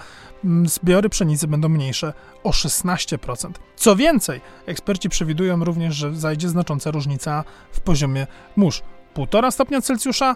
zbiory 0.65 1.09
pszenicy 1.09 1.47
będą 1.47 1.69
mniejsze 1.69 2.13
o 2.43 2.49
16%. 2.49 3.51
Co 3.75 3.95
więcej, 3.95 4.41
eksperci 4.65 5.09
przewidują 5.15 5.63
również, 5.63 5.95
że 5.95 6.15
zajdzie 6.15 6.49
znacząca 6.49 6.91
różnica 6.91 7.43
w 7.71 7.79
poziomie 7.79 8.27
mórz. 8.55 8.81
1,5 9.15 9.51
stopnia 9.51 9.81
Celsjusza 9.81 10.35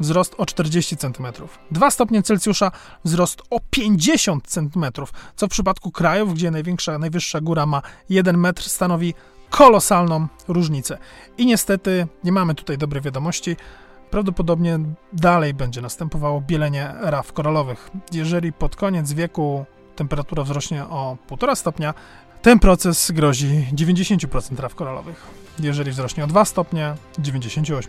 wzrost 0.00 0.34
o 0.38 0.46
40 0.46 0.96
cm. 0.96 1.26
2 1.70 1.90
stopnie 1.90 2.22
Celsjusza 2.22 2.72
wzrost 3.04 3.42
o 3.50 3.60
50 3.70 4.46
cm, 4.46 4.86
co 5.36 5.46
w 5.46 5.50
przypadku 5.50 5.90
krajów, 5.90 6.34
gdzie 6.34 6.50
największa, 6.50 6.98
najwyższa 6.98 7.40
góra 7.40 7.66
ma 7.66 7.82
1 8.08 8.38
metr, 8.38 8.62
stanowi 8.62 9.14
kolosalną 9.50 10.26
różnicę. 10.48 10.98
I 11.38 11.46
niestety 11.46 12.06
nie 12.24 12.32
mamy 12.32 12.54
tutaj 12.54 12.78
dobrej 12.78 13.02
wiadomości. 13.02 13.56
Prawdopodobnie 14.10 14.78
dalej 15.12 15.54
będzie 15.54 15.80
następowało 15.80 16.40
bielenie 16.40 16.94
raf 17.00 17.32
koralowych. 17.32 17.90
Jeżeli 18.12 18.52
pod 18.52 18.76
koniec 18.76 19.12
wieku 19.12 19.64
temperatura 19.96 20.44
wzrośnie 20.44 20.84
o 20.84 21.16
1,5 21.30 21.54
stopnia, 21.54 21.94
ten 22.42 22.58
proces 22.58 23.10
grozi 23.10 23.66
90% 23.72 24.56
traw 24.56 24.74
koralowych. 24.74 25.26
Jeżeli 25.58 25.90
wzrośnie 25.90 26.24
o 26.24 26.26
2 26.26 26.44
stopnie, 26.44 26.94
98%. 27.18 27.84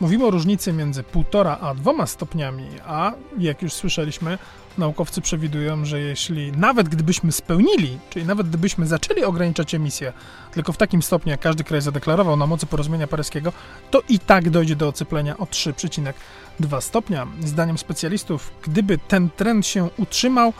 Mówimy 0.00 0.26
o 0.26 0.30
różnicy 0.30 0.72
między 0.72 1.02
1,5 1.02 1.56
a 1.60 1.74
2 1.74 2.06
stopniami, 2.06 2.66
a 2.86 3.12
jak 3.38 3.62
już 3.62 3.72
słyszeliśmy, 3.72 4.38
naukowcy 4.78 5.20
przewidują, 5.20 5.84
że 5.84 6.00
jeśli 6.00 6.52
nawet 6.52 6.88
gdybyśmy 6.88 7.32
spełnili, 7.32 7.98
czyli 8.10 8.26
nawet 8.26 8.48
gdybyśmy 8.48 8.86
zaczęli 8.86 9.24
ograniczać 9.24 9.74
emisję, 9.74 10.12
tylko 10.52 10.72
w 10.72 10.76
takim 10.76 11.02
stopniu, 11.02 11.30
jak 11.30 11.40
każdy 11.40 11.64
kraj 11.64 11.80
zadeklarował 11.80 12.36
na 12.36 12.46
mocy 12.46 12.66
porozumienia 12.66 13.06
paryskiego, 13.06 13.52
to 13.90 14.02
i 14.08 14.18
tak 14.18 14.50
dojdzie 14.50 14.76
do 14.76 14.88
ocieplenia 14.88 15.38
o 15.38 15.44
3,2 15.44 16.80
stopnia. 16.80 17.26
Zdaniem 17.40 17.78
specjalistów, 17.78 18.50
gdyby 18.62 18.98
ten 18.98 19.30
trend 19.30 19.66
się 19.66 19.88
utrzymał 19.98 20.52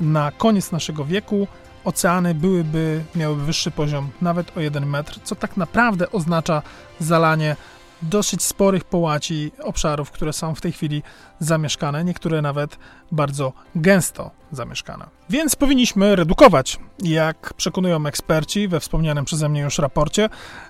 na 0.00 0.32
koniec 0.32 0.72
naszego 0.72 1.04
wieku, 1.04 1.48
oceany 1.84 2.34
byłyby, 2.34 3.04
miałyby 3.14 3.44
wyższy 3.44 3.70
poziom 3.70 4.10
nawet 4.22 4.56
o 4.56 4.60
1 4.60 4.86
metr, 4.86 5.20
co 5.24 5.34
tak 5.34 5.56
naprawdę 5.56 6.10
oznacza 6.12 6.62
zalanie 7.00 7.56
dosyć 8.02 8.42
sporych 8.42 8.84
połaci 8.84 9.52
obszarów, 9.62 10.10
które 10.10 10.32
są 10.32 10.54
w 10.54 10.60
tej 10.60 10.72
chwili 10.72 11.02
zamieszkane, 11.40 12.04
niektóre 12.04 12.42
nawet 12.42 12.78
bardzo 13.12 13.52
gęsto 13.74 14.30
zamieszkane. 14.52 15.06
Więc 15.30 15.56
powinniśmy 15.56 16.16
redukować, 16.16 16.78
jak 17.02 17.54
przekonują 17.54 18.06
eksperci 18.06 18.68
we 18.68 18.80
wspomnianym 18.80 19.24
przeze 19.24 19.48
mnie 19.48 19.60
już 19.60 19.78
raporcie, 19.78 20.28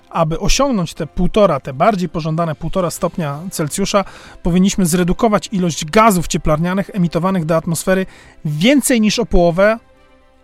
aby 0.09 0.39
osiągnąć 0.39 0.93
te 0.93 1.07
półtora, 1.07 1.59
te 1.59 1.73
bardziej 1.73 2.09
pożądane 2.09 2.55
półtora 2.55 2.91
stopnia 2.91 3.39
Celsjusza, 3.51 4.05
powinniśmy 4.43 4.85
zredukować 4.85 5.49
ilość 5.51 5.85
gazów 5.85 6.27
cieplarnianych 6.27 6.89
emitowanych 6.93 7.45
do 7.45 7.55
atmosfery 7.55 8.05
więcej 8.45 9.01
niż 9.01 9.19
o 9.19 9.25
połowę 9.25 9.79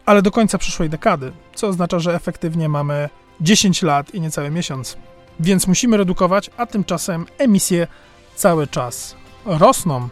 ale 0.05 0.21
do 0.21 0.31
końca 0.31 0.57
przyszłej 0.57 0.89
dekady, 0.89 1.31
co 1.55 1.67
oznacza, 1.67 1.99
że 1.99 2.15
efektywnie 2.15 2.69
mamy 2.69 3.09
10 3.41 3.81
lat 3.81 4.13
i 4.13 4.21
niecały 4.21 4.51
miesiąc. 4.51 4.97
Więc 5.39 5.67
musimy 5.67 5.97
redukować, 5.97 6.49
a 6.57 6.65
tymczasem 6.65 7.25
emisje 7.37 7.87
cały 8.35 8.67
czas 8.67 9.15
rosną. 9.45 10.09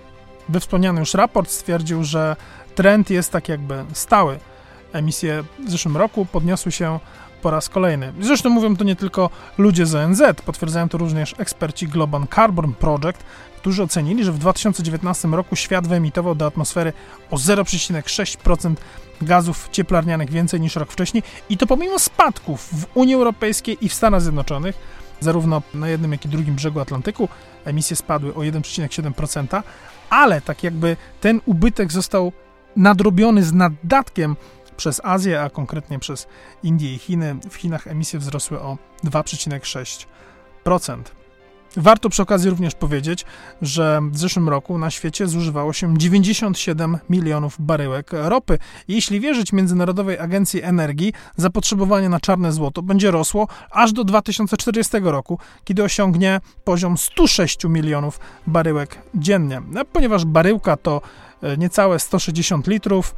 We 0.49 0.59
wspomniany 0.59 0.99
już 0.99 1.13
raport 1.13 1.49
stwierdził, 1.49 2.03
że 2.03 2.35
trend 2.75 3.09
jest 3.09 3.31
tak 3.31 3.49
jakby 3.49 3.85
stały. 3.93 4.39
Emisje 4.93 5.43
w 5.65 5.71
zeszłym 5.71 5.97
roku 5.97 6.25
podniosły 6.25 6.71
się 6.71 6.99
po 7.41 7.51
raz 7.51 7.69
kolejny. 7.69 8.13
Zresztą 8.21 8.49
mówią 8.49 8.75
to 8.75 8.83
nie 8.83 8.95
tylko 8.95 9.29
ludzie 9.57 9.85
z 9.85 9.95
ONZ, 9.95 10.21
potwierdzają 10.45 10.89
to 10.89 10.97
również 10.97 11.35
eksperci 11.37 11.87
Global 11.87 12.27
Carbon 12.35 12.73
Project, 12.73 13.23
którzy 13.57 13.83
ocenili, 13.83 14.23
że 14.23 14.31
w 14.31 14.37
2019 14.37 15.27
roku 15.27 15.55
świat 15.55 15.87
wyemitował 15.87 16.35
do 16.35 16.45
atmosfery 16.45 16.93
o 17.31 17.35
0,6% 17.35 18.75
gazów 19.21 19.69
cieplarnianych 19.71 20.29
więcej 20.29 20.61
niż 20.61 20.75
rok 20.75 20.91
wcześniej 20.91 21.23
i 21.49 21.57
to 21.57 21.67
pomimo 21.67 21.99
spadków 21.99 22.61
w 22.61 22.97
Unii 22.97 23.15
Europejskiej 23.15 23.85
i 23.85 23.89
w 23.89 23.93
Stanach 23.93 24.21
Zjednoczonych, 24.21 24.75
zarówno 25.19 25.61
na 25.73 25.87
jednym, 25.87 26.11
jak 26.11 26.25
i 26.25 26.29
drugim 26.29 26.55
brzegu 26.55 26.79
Atlantyku 26.79 27.29
emisje 27.65 27.95
spadły 27.95 28.33
o 28.33 28.39
1,7%, 28.39 29.63
ale 30.09 30.41
tak 30.41 30.63
jakby 30.63 30.97
ten 31.21 31.41
ubytek 31.45 31.91
został 31.91 32.31
nadrobiony 32.75 33.43
z 33.43 33.53
naddatkiem 33.53 34.35
przez 34.77 35.01
Azję, 35.03 35.41
a 35.41 35.49
konkretnie 35.49 35.99
przez 35.99 36.27
Indię 36.63 36.93
i 36.93 36.97
Chiny. 36.97 37.35
W 37.49 37.55
Chinach 37.55 37.87
emisje 37.87 38.19
wzrosły 38.19 38.59
o 38.59 38.77
2,6%. 39.03 41.03
Warto 41.77 42.09
przy 42.09 42.21
okazji 42.21 42.49
również 42.49 42.75
powiedzieć, 42.75 43.25
że 43.61 44.01
w 44.11 44.17
zeszłym 44.17 44.49
roku 44.49 44.77
na 44.77 44.91
świecie 44.91 45.27
zużywało 45.27 45.73
się 45.73 45.97
97 45.97 46.97
milionów 47.09 47.55
baryłek 47.59 48.11
ropy. 48.11 48.59
Jeśli 48.87 49.19
wierzyć 49.19 49.53
Międzynarodowej 49.53 50.19
Agencji 50.19 50.61
Energii, 50.61 51.13
zapotrzebowanie 51.35 52.09
na 52.09 52.19
czarne 52.19 52.51
złoto 52.51 52.81
będzie 52.81 53.11
rosło 53.11 53.47
aż 53.71 53.93
do 53.93 54.03
2040 54.03 54.97
roku, 55.03 55.39
kiedy 55.63 55.83
osiągnie 55.83 56.39
poziom 56.63 56.97
106 56.97 57.63
milionów 57.63 58.19
baryłek 58.47 58.97
dziennie. 59.15 59.61
No, 59.71 59.85
ponieważ 59.85 60.25
baryłka 60.25 60.77
to 60.77 61.01
e, 61.41 61.57
niecałe 61.57 61.99
160 61.99 62.67
litrów, 62.67 63.15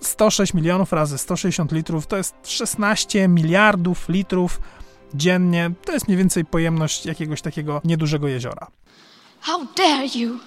106 0.00 0.54
milionów 0.54 0.92
razy 0.92 1.18
160 1.18 1.72
litrów 1.72 2.06
to 2.06 2.16
jest 2.16 2.34
16 2.44 3.28
miliardów 3.28 4.08
litrów 4.08 4.60
dziennie. 5.14 5.70
To 5.84 5.92
jest 5.92 6.08
mniej 6.08 6.18
więcej 6.18 6.44
pojemność 6.44 7.06
jakiegoś 7.06 7.42
takiego 7.42 7.80
niedużego 7.84 8.28
jeziora. 8.28 8.66
How 9.40 9.60
dare 9.76 10.06
you! 10.06 10.38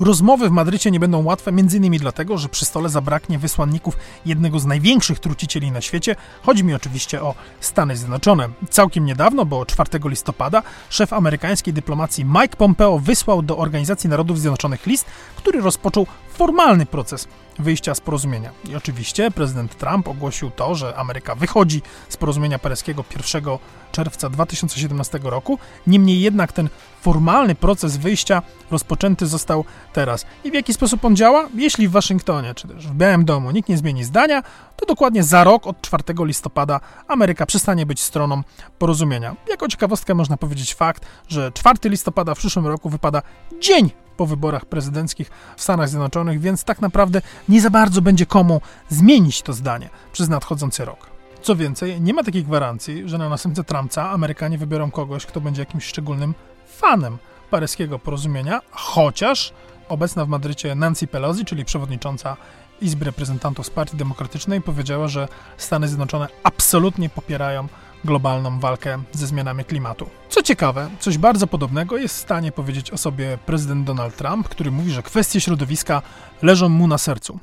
Rozmowy 0.00 0.48
w 0.48 0.52
Madrycie 0.52 0.90
nie 0.90 1.00
będą 1.00 1.24
łatwe, 1.24 1.50
m.in. 1.50 1.98
dlatego, 1.98 2.38
że 2.38 2.48
przy 2.48 2.64
stole 2.64 2.88
zabraknie 2.88 3.38
wysłanników 3.38 3.96
jednego 4.26 4.58
z 4.58 4.66
największych 4.66 5.18
trucicieli 5.18 5.70
na 5.70 5.80
świecie. 5.80 6.16
Chodzi 6.42 6.64
mi 6.64 6.74
oczywiście 6.74 7.22
o 7.22 7.34
Stany 7.60 7.96
Zjednoczone. 7.96 8.48
Całkiem 8.70 9.04
niedawno, 9.04 9.44
bo 9.44 9.66
4 9.66 9.88
listopada, 10.04 10.62
szef 10.88 11.12
amerykańskiej 11.12 11.74
dyplomacji 11.74 12.24
Mike 12.24 12.56
Pompeo 12.56 12.98
wysłał 12.98 13.42
do 13.42 13.58
Organizacji 13.58 14.10
Narodów 14.10 14.40
Zjednoczonych 14.40 14.86
list, 14.86 15.06
który 15.36 15.60
rozpoczął 15.60 16.06
formalny 16.34 16.86
proces 16.86 17.28
wyjścia 17.58 17.94
z 17.94 18.00
porozumienia. 18.00 18.50
I 18.68 18.76
oczywiście 18.76 19.30
prezydent 19.30 19.78
Trump 19.78 20.08
ogłosił 20.08 20.50
to, 20.50 20.74
że 20.74 20.96
Ameryka 20.96 21.34
wychodzi 21.34 21.82
z 22.08 22.16
porozumienia 22.16 22.58
paryskiego 22.58 23.04
1 23.34 23.58
czerwca 23.92 24.30
2017 24.30 25.20
roku. 25.22 25.58
Niemniej 25.86 26.20
jednak 26.20 26.52
ten 26.52 26.68
formalny 27.00 27.54
proces 27.54 27.96
wyjścia 27.96 28.42
rozpoczęty 28.70 29.26
został 29.26 29.64
teraz. 29.92 30.26
I 30.44 30.50
w 30.50 30.54
jaki 30.54 30.74
sposób 30.74 31.04
on 31.04 31.16
działa? 31.16 31.48
Jeśli 31.54 31.88
w 31.88 31.90
Waszyngtonie 31.90 32.54
czy 32.54 32.68
też 32.68 32.88
w 32.88 32.94
Białym 32.94 33.24
Domu 33.24 33.50
nikt 33.50 33.68
nie 33.68 33.78
zmieni 33.78 34.04
zdania, 34.04 34.42
to 34.76 34.86
dokładnie 34.86 35.22
za 35.22 35.44
rok 35.44 35.66
od 35.66 35.80
4 35.80 36.04
listopada 36.18 36.80
Ameryka 37.08 37.46
przestanie 37.46 37.86
być 37.86 38.00
stroną 38.00 38.42
porozumienia. 38.78 39.36
Jako 39.48 39.68
ciekawostkę 39.68 40.14
można 40.14 40.36
powiedzieć 40.36 40.74
fakt, 40.74 41.06
że 41.28 41.52
4 41.52 41.78
listopada 41.84 42.34
w 42.34 42.38
przyszłym 42.38 42.66
roku 42.66 42.90
wypada 42.90 43.22
dzień 43.60 43.90
po 44.16 44.26
wyborach 44.26 44.64
prezydenckich 44.64 45.30
w 45.56 45.62
Stanach 45.62 45.88
Zjednoczonych, 45.88 46.40
więc 46.40 46.64
tak 46.64 46.80
naprawdę 46.80 47.22
nie 47.48 47.60
za 47.60 47.70
bardzo 47.70 48.02
będzie 48.02 48.26
komu 48.26 48.60
zmienić 48.88 49.42
to 49.42 49.52
zdanie 49.52 49.90
przez 50.12 50.28
nadchodzący 50.28 50.84
rok. 50.84 51.10
Co 51.42 51.56
więcej, 51.56 52.00
nie 52.00 52.14
ma 52.14 52.24
takiej 52.24 52.44
gwarancji, 52.44 53.08
że 53.08 53.18
na 53.18 53.28
następcę 53.28 53.64
Trumpca 53.64 54.10
Amerykanie 54.10 54.58
wybiorą 54.58 54.90
kogoś, 54.90 55.26
kto 55.26 55.40
będzie 55.40 55.62
jakimś 55.62 55.84
szczególnym 55.84 56.34
fanem 56.66 57.18
paryskiego 57.50 57.98
porozumienia, 57.98 58.60
chociaż 58.70 59.52
obecna 59.88 60.24
w 60.24 60.28
Madrycie 60.28 60.74
Nancy 60.74 61.06
Pelosi, 61.06 61.44
czyli 61.44 61.64
przewodnicząca 61.64 62.36
Izby 62.80 63.04
Reprezentantów 63.04 63.66
z 63.66 63.70
Partii 63.70 63.96
Demokratycznej, 63.96 64.60
powiedziała, 64.60 65.08
że 65.08 65.28
Stany 65.56 65.88
Zjednoczone 65.88 66.28
absolutnie 66.42 67.08
popierają 67.08 67.68
globalną 68.04 68.60
walkę 68.60 69.02
ze 69.12 69.26
zmianami 69.26 69.64
klimatu. 69.64 70.06
Co 70.28 70.42
ciekawe, 70.42 70.90
coś 71.00 71.18
bardzo 71.18 71.46
podobnego 71.46 71.96
jest 71.96 72.14
w 72.14 72.20
stanie 72.20 72.52
powiedzieć 72.52 72.90
o 72.90 72.98
sobie 72.98 73.38
prezydent 73.46 73.86
Donald 73.86 74.16
Trump, 74.16 74.48
który 74.48 74.70
mówi, 74.70 74.90
że 74.90 75.02
kwestie 75.02 75.40
środowiska 75.40 76.02
leżą 76.42 76.68
mu 76.68 76.86
na 76.86 76.98
sercu. 76.98 77.38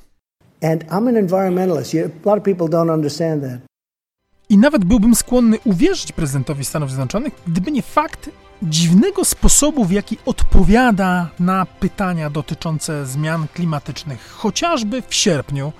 And 0.64 0.84
I'm 0.84 1.10
an 1.10 1.18
environmentalist. 1.18 1.96
A 1.96 2.30
lot 2.30 2.40
of 2.40 2.44
people 2.44 2.68
don't 2.68 2.94
understand 2.94 3.44
that. 3.44 3.70
I 4.50 4.58
nawet 4.58 4.86
byłbym 4.86 5.16
skłonny 5.16 5.58
uwierzyć 5.64 6.12
prezydentowi 6.12 6.66
Stanów 6.66 6.90
Zjednoczonych, 6.90 7.34
gdyby 7.48 7.72
nie 7.72 7.82
fakt 7.82 8.30
dziwnego 8.64 9.26
sposobu, 9.26 9.86
w 9.86 9.92
jaki 9.92 10.18
odpowiada 10.26 11.30
na 11.40 11.66
pytania 11.66 12.30
dotyczące 12.30 13.06
zmian 13.06 13.48
klimatycznych. 13.54 14.32
Chociażby 14.32 15.04
w 15.08 15.16
sierpniu 15.16 15.74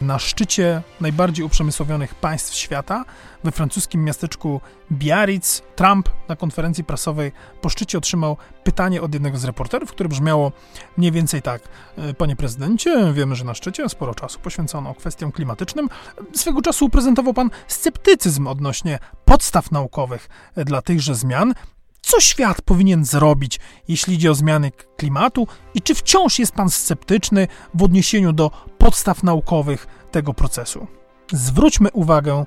na 0.00 0.18
szczycie 0.18 0.82
najbardziej 1.00 1.44
uprzemysłowionych 1.44 2.14
państw 2.14 2.54
świata, 2.54 3.04
we 3.44 3.52
francuskim 3.52 4.04
miasteczku 4.04 4.60
Biarritz, 4.92 5.62
Trump 5.76 6.08
na 6.28 6.36
konferencji 6.36 6.84
prasowej 6.84 7.32
po 7.60 7.68
szczycie 7.68 7.98
otrzymał 7.98 8.36
pytanie 8.64 9.02
od 9.02 9.14
jednego 9.14 9.38
z 9.38 9.44
reporterów, 9.44 9.90
które 9.90 10.08
brzmiało 10.08 10.52
mniej 10.96 11.12
więcej 11.12 11.42
tak: 11.42 11.62
e, 11.96 12.14
Panie 12.14 12.36
prezydencie, 12.36 13.12
wiemy, 13.12 13.36
że 13.36 13.44
na 13.44 13.54
szczycie 13.54 13.88
sporo 13.88 14.14
czasu 14.14 14.38
poświęcono 14.38 14.94
kwestiom 14.94 15.32
klimatycznym. 15.32 15.88
Swego 16.34 16.62
czasu 16.62 16.88
prezentował 16.88 17.34
pan 17.34 17.50
sceptycyzm 17.68 18.46
odnośnie 18.46 18.98
podstaw 19.24 19.70
naukowych 19.70 20.28
dla 20.56 20.82
tychże 20.82 21.14
zmian. 21.14 21.54
Co 22.02 22.20
świat 22.20 22.62
powinien 22.62 23.04
zrobić, 23.04 23.60
jeśli 23.88 24.14
idzie 24.14 24.30
o 24.30 24.34
zmiany 24.34 24.72
klimatu, 24.96 25.46
i 25.74 25.82
czy 25.82 25.94
wciąż 25.94 26.38
jest 26.38 26.52
Pan 26.52 26.70
sceptyczny 26.70 27.48
w 27.74 27.82
odniesieniu 27.82 28.32
do 28.32 28.50
podstaw 28.84 29.22
naukowych 29.22 29.86
tego 30.10 30.34
procesu? 30.34 30.86
Zwróćmy 31.32 31.90
uwagę, 31.92 32.44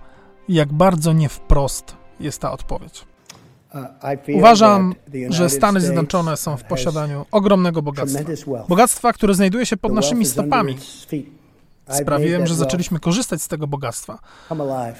jak 0.50 0.74
bardzo 0.74 1.14
nie 1.14 1.30
wprost 1.30 1.96
jest 2.20 2.42
ta 2.42 2.52
odpowiedź. 2.52 3.06
Uważam, 4.34 4.96
że 5.30 5.50
Stany 5.50 5.82
Zjednoczone 5.82 6.38
są 6.38 6.58
w 6.58 6.64
posiadaniu 6.64 7.26
ogromnego 7.32 7.82
bogactwa. 7.82 8.24
Bogactwa, 8.70 9.14
które 9.14 9.34
znajduje 9.34 9.66
się 9.66 9.78
pod 9.78 9.94
naszymi 9.94 10.26
stopami. 10.26 10.78
Sprawiłem, 11.90 12.48
że 12.48 12.56
zaczęliśmy 12.56 13.00
korzystać 13.00 13.42
z 13.42 13.48
tego 13.48 13.68
bogactwa. 13.68 14.20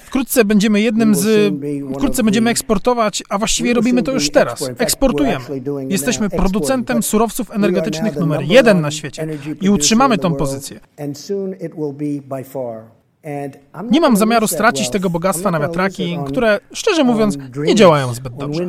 Wkrótce 0.06 0.44
będziemy 0.44 0.80
jednym 0.80 1.14
z. 1.14 1.54
Wkrótce 1.94 2.22
będziemy 2.22 2.50
eksportować, 2.50 3.22
a 3.28 3.38
właściwie 3.38 3.74
robimy 3.74 4.02
to 4.02 4.12
już 4.12 4.30
teraz. 4.30 4.70
Eksportujemy. 4.78 5.44
Jesteśmy 5.88 6.30
producentem 6.30 7.02
surowców 7.02 7.50
energetycznych 7.50 8.16
numer 8.16 8.42
jeden 8.42 8.80
na 8.80 8.90
świecie 8.90 9.28
i 9.60 9.70
utrzymamy 9.70 10.18
tą 10.18 10.34
pozycję. 10.34 10.80
Nie 13.90 14.00
mam 14.00 14.16
zamiaru 14.16 14.46
stracić 14.46 14.90
tego 14.90 15.10
bogactwa 15.10 15.50
na 15.50 15.60
wiatraki, 15.60 16.18
które, 16.26 16.60
szczerze 16.72 17.04
mówiąc, 17.04 17.38
nie 17.56 17.74
działają 17.74 18.14
zbyt 18.14 18.36
dobrze. 18.36 18.62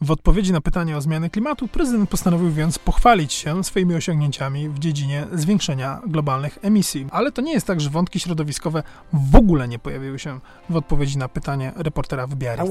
W 0.00 0.10
odpowiedzi 0.10 0.52
na 0.52 0.60
pytanie 0.60 0.96
o 0.96 1.00
zmiany 1.00 1.30
klimatu 1.30 1.68
prezydent 1.68 2.10
postanowił 2.10 2.50
więc 2.50 2.78
pochwalić 2.78 3.32
się 3.32 3.64
swoimi 3.64 3.94
osiągnięciami 3.94 4.68
w 4.68 4.78
dziedzinie 4.78 5.26
zwiększenia 5.32 6.00
globalnych 6.06 6.58
emisji. 6.62 7.06
Ale 7.10 7.32
to 7.32 7.42
nie 7.42 7.52
jest 7.52 7.66
tak, 7.66 7.80
że 7.80 7.90
wątki 7.90 8.20
środowiskowe 8.20 8.82
w 9.12 9.36
ogóle 9.36 9.68
nie 9.68 9.78
pojawiły 9.78 10.18
się 10.18 10.40
w 10.70 10.76
odpowiedzi 10.76 11.18
na 11.18 11.28
pytanie 11.28 11.72
reportera 11.76 12.26
w 12.26 12.34
Biarritz. 12.34 12.68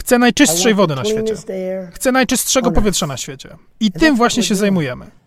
Chcę 0.00 0.18
najczystszej 0.18 0.74
wody 0.74 0.94
na 0.94 1.04
świecie. 1.04 1.34
Chcę 1.92 2.12
najczystszego 2.12 2.70
powietrza 2.72 3.06
na 3.06 3.16
świecie. 3.16 3.56
I 3.80 3.92
tym 3.92 4.16
właśnie 4.16 4.42
się 4.42 4.54
zajmujemy. 4.54 5.21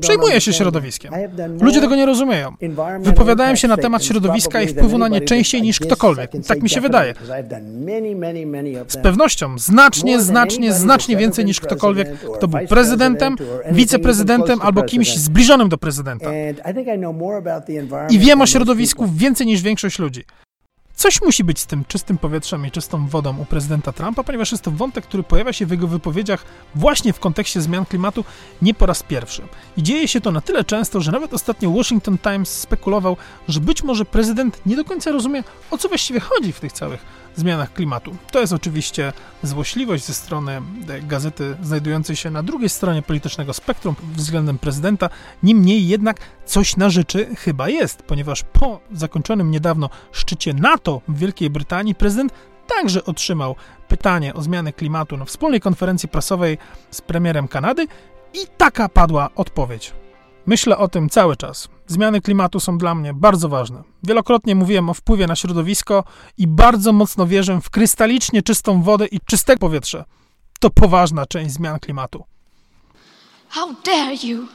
Przejmuję 0.00 0.40
się 0.40 0.52
środowiskiem. 0.52 1.12
Ludzie 1.60 1.80
tego 1.80 1.96
nie 1.96 2.06
rozumieją. 2.06 2.54
Wypowiadałem 3.00 3.56
się 3.56 3.68
na 3.68 3.76
temat 3.76 4.04
środowiska 4.04 4.62
i 4.62 4.68
wpływu 4.68 4.98
na 4.98 5.08
nie 5.08 5.20
częściej 5.20 5.62
niż 5.62 5.80
ktokolwiek. 5.80 6.30
Tak 6.48 6.62
mi 6.62 6.68
się 6.68 6.80
wydaje. 6.80 7.14
Z 8.88 8.96
pewnością 8.96 9.58
znacznie, 9.58 10.20
znacznie, 10.20 10.72
znacznie 10.72 11.16
więcej 11.16 11.44
niż 11.44 11.60
ktokolwiek, 11.60 12.08
kto 12.34 12.48
był 12.48 12.60
prezydentem, 12.68 13.36
wiceprezydentem 13.70 14.58
albo 14.62 14.82
kimś 14.82 15.16
zbliżonym 15.16 15.68
do 15.68 15.78
prezydenta. 15.78 16.30
I 18.10 18.18
wiem 18.18 18.40
o 18.40 18.46
środowisku 18.46 19.08
więcej 19.14 19.46
niż 19.46 19.62
większość 19.62 19.98
ludzi. 19.98 20.24
Coś 20.98 21.22
musi 21.22 21.44
być 21.44 21.60
z 21.60 21.66
tym 21.66 21.84
czystym 21.84 22.18
powietrzem 22.18 22.66
i 22.66 22.70
czystą 22.70 23.06
wodą 23.06 23.38
u 23.38 23.44
prezydenta 23.44 23.92
Trumpa, 23.92 24.22
ponieważ 24.22 24.52
jest 24.52 24.64
to 24.64 24.70
wątek, 24.70 25.04
który 25.04 25.22
pojawia 25.22 25.52
się 25.52 25.66
w 25.66 25.70
jego 25.70 25.86
wypowiedziach 25.86 26.44
właśnie 26.74 27.12
w 27.12 27.20
kontekście 27.20 27.60
zmian 27.60 27.86
klimatu 27.86 28.24
nie 28.62 28.74
po 28.74 28.86
raz 28.86 29.02
pierwszy. 29.02 29.42
I 29.76 29.82
dzieje 29.82 30.08
się 30.08 30.20
to 30.20 30.32
na 30.32 30.40
tyle 30.40 30.64
często, 30.64 31.00
że 31.00 31.12
nawet 31.12 31.34
ostatnio 31.34 31.70
Washington 31.70 32.18
Times 32.18 32.60
spekulował, 32.60 33.16
że 33.48 33.60
być 33.60 33.82
może 33.82 34.04
prezydent 34.04 34.60
nie 34.66 34.76
do 34.76 34.84
końca 34.84 35.10
rozumie, 35.10 35.44
o 35.70 35.78
co 35.78 35.88
właściwie 35.88 36.20
chodzi 36.20 36.52
w 36.52 36.60
tych 36.60 36.72
całych 36.72 37.17
zmianach 37.38 37.72
klimatu. 37.72 38.16
To 38.30 38.40
jest 38.40 38.52
oczywiście 38.52 39.12
złośliwość 39.42 40.04
ze 40.04 40.14
strony 40.14 40.62
gazety 41.02 41.56
znajdującej 41.62 42.16
się 42.16 42.30
na 42.30 42.42
drugiej 42.42 42.68
stronie 42.68 43.02
politycznego 43.02 43.52
spektrum 43.52 43.94
względem 44.16 44.58
prezydenta. 44.58 45.10
Niemniej 45.42 45.88
jednak 45.88 46.16
coś 46.44 46.76
na 46.76 46.90
rzeczy 46.90 47.34
chyba 47.36 47.68
jest, 47.68 48.02
ponieważ 48.02 48.42
po 48.42 48.80
zakończonym 48.92 49.50
niedawno 49.50 49.90
szczycie 50.12 50.54
NATO 50.54 51.00
w 51.08 51.18
Wielkiej 51.18 51.50
Brytanii 51.50 51.94
prezydent 51.94 52.32
także 52.66 53.04
otrzymał 53.04 53.56
pytanie 53.88 54.34
o 54.34 54.42
zmianę 54.42 54.72
klimatu 54.72 55.16
na 55.16 55.24
wspólnej 55.24 55.60
konferencji 55.60 56.08
prasowej 56.08 56.58
z 56.90 57.00
premierem 57.00 57.48
Kanady 57.48 57.86
i 58.34 58.38
taka 58.56 58.88
padła 58.88 59.28
odpowiedź. 59.34 59.92
Myślę 60.46 60.78
o 60.78 60.88
tym 60.88 61.08
cały 61.08 61.36
czas. 61.36 61.68
Zmiany 61.88 62.20
klimatu 62.20 62.60
są 62.60 62.78
dla 62.78 62.94
mnie 62.94 63.14
bardzo 63.14 63.48
ważne. 63.48 63.82
Wielokrotnie 64.02 64.54
mówiłem 64.54 64.90
o 64.90 64.94
wpływie 64.94 65.26
na 65.26 65.36
środowisko 65.36 66.04
i 66.38 66.46
bardzo 66.46 66.92
mocno 66.92 67.26
wierzę 67.26 67.60
w 67.60 67.70
krystalicznie 67.70 68.42
czystą 68.42 68.82
wodę 68.82 69.06
i 69.06 69.20
czyste 69.20 69.56
powietrze. 69.56 70.04
To 70.60 70.70
poważna 70.70 71.26
część 71.26 71.54
zmian 71.54 71.80
klimatu. 71.80 72.24
How 73.48 73.68
dare 73.84 74.14
you? 74.14 74.46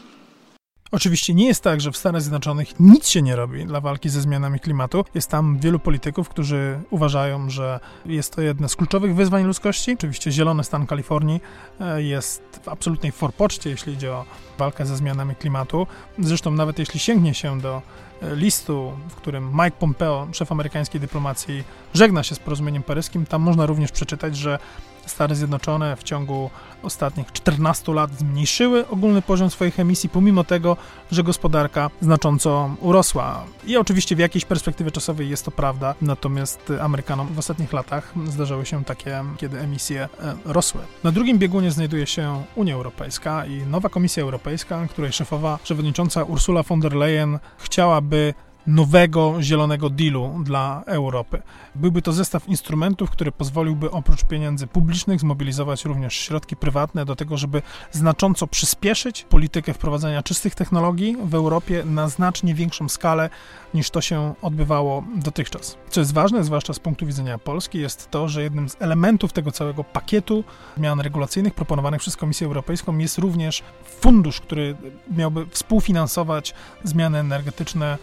Oczywiście 0.94 1.34
nie 1.34 1.48
jest 1.48 1.64
tak, 1.64 1.82
że 1.82 1.92
w 1.92 1.98
Stanach 1.98 2.22
Zjednoczonych 2.22 2.80
nic 2.80 3.10
się 3.10 3.22
nie 3.22 3.36
robi 3.36 3.66
dla 3.66 3.82
walki 3.82 4.10
ze 4.10 4.22
zmianami 4.22 4.60
klimatu. 4.60 5.06
Jest 5.16 5.30
tam 5.30 5.60
wielu 5.60 5.80
polityków, 5.80 6.30
którzy 6.30 6.80
uważają, 6.90 7.50
że 7.50 7.80
jest 8.06 8.36
to 8.36 8.42
jedno 8.42 8.70
z 8.70 8.76
kluczowych 8.76 9.16
wyzwań 9.16 9.44
ludzkości. 9.44 9.94
Oczywiście 9.94 10.32
zielony 10.32 10.64
stan 10.64 10.88
Kalifornii 10.88 11.42
e, 11.80 12.04
jest 12.04 12.60
w 12.64 12.68
absolutnej 12.68 13.12
forpoczcie, 13.12 13.70
jeśli 13.70 13.94
idzie 13.94 14.12
o 14.12 14.26
walkę 14.58 14.86
ze 14.86 14.98
zmianami 14.98 15.36
klimatu. 15.36 15.88
Zresztą 16.20 16.52
nawet 16.52 16.80
jeśli 16.80 17.00
sięgnie 17.00 17.34
się 17.34 17.60
do 17.62 17.82
e, 18.22 18.36
listu, 18.36 18.92
w 19.10 19.16
którym 19.16 19.52
Mike 19.54 19.78
Pompeo, 19.80 20.28
szef 20.32 20.52
amerykańskiej 20.52 21.02
dyplomacji, 21.02 21.64
żegna 21.94 22.24
się 22.24 22.36
z 22.36 22.40
porozumieniem 22.40 22.84
paryskim, 22.84 23.26
tam 23.26 23.42
można 23.42 23.66
również 23.66 23.92
przeczytać, 23.92 24.38
że 24.38 24.60
Stany 25.06 25.36
Zjednoczone 25.36 25.96
w 25.96 26.04
ciągu 26.04 26.50
ostatnich 26.84 27.32
14 27.32 27.94
lat 27.94 28.12
zmniejszyły 28.12 28.88
ogólny 28.88 29.22
poziom 29.22 29.50
swoich 29.50 29.80
emisji, 29.80 30.10
pomimo 30.10 30.44
tego, 30.44 30.78
że 31.12 31.24
gospodarka 31.24 31.90
znacząco 32.02 32.76
urosła. 32.82 33.44
I 33.66 33.78
oczywiście 33.78 34.16
w 34.16 34.20
jakiejś 34.20 34.46
perspektywie 34.46 34.92
czasowej 34.92 35.30
jest 35.30 35.46
to 35.46 35.52
prawda, 35.52 35.96
natomiast 36.02 36.72
Amerykanom 36.82 37.28
w 37.28 37.40
ostatnich 37.40 37.74
latach 37.74 38.14
zdarzały 38.26 38.66
się 38.66 38.84
takie, 38.84 39.24
kiedy 39.38 39.60
emisje 39.60 40.10
e, 40.20 40.36
rosły. 40.46 40.82
Na 41.04 41.12
drugim 41.12 41.40
biegunie 41.40 41.72
znajduje 41.72 42.08
się 42.08 42.44
Unia 42.56 42.76
Europejska 42.76 43.46
i 43.46 43.58
nowa 43.58 43.90
Komisja 43.90 44.24
Europejska, 44.24 44.88
której 44.88 45.12
szefowa 45.12 45.60
przewodnicząca 45.64 46.24
Ursula 46.24 46.64
von 46.64 46.80
der 46.80 46.94
Leyen 46.94 47.40
chciałaby 47.58 48.34
nowego 48.68 49.42
zielonego 49.42 49.90
dealu 49.90 50.40
dla 50.44 50.84
Europy. 50.86 51.42
Byłby 51.76 52.02
to 52.02 52.14
zestaw 52.14 52.50
instrumentów, 52.50 53.10
który 53.10 53.32
pozwoliłby 53.32 53.92
oprócz 53.92 54.24
pieniędzy 54.24 54.68
publicznych 54.68 55.20
zmobilizować 55.20 55.86
również 55.86 56.14
środki 56.14 56.56
prywatne 56.56 57.06
do 57.06 57.16
tego, 57.16 57.38
żeby 57.38 57.62
znacząco 57.92 58.48
przyspieszyć 58.48 59.24
politykę 59.24 59.74
wprowadzania 59.74 60.24
czystych 60.24 60.56
technologii 60.56 61.18
w 61.24 61.36
Europie 61.36 61.84
na 61.86 62.08
znacznie 62.08 62.56
większą 62.56 62.90
skalę 62.90 63.30
niż 63.74 63.90
to 63.90 64.02
się 64.02 64.34
odbywało 64.42 65.04
dotychczas. 65.16 65.78
Co 65.90 66.00
jest 66.00 66.14
ważne, 66.14 66.44
zwłaszcza 66.44 66.74
z 66.74 66.80
punktu 66.80 67.06
widzenia 67.06 67.38
Polski, 67.38 67.80
jest 67.80 68.12
to, 68.12 68.28
że 68.28 68.44
jednym 68.44 68.70
z 68.70 68.76
elementów 68.80 69.34
tego 69.34 69.52
całego 69.52 69.84
pakietu 69.84 70.44
zmian 70.78 71.00
regulacyjnych 71.00 71.54
proponowanych 71.54 72.02
przez 72.02 72.18
Komisję 72.18 72.48
Europejską 72.48 72.98
jest 72.98 73.18
również 73.18 73.64
fundusz, 73.86 74.42
który 74.42 74.76
miałby 75.18 75.46
współfinansować 75.46 76.54
zmiany 76.84 77.20
energetyczne 77.20 77.98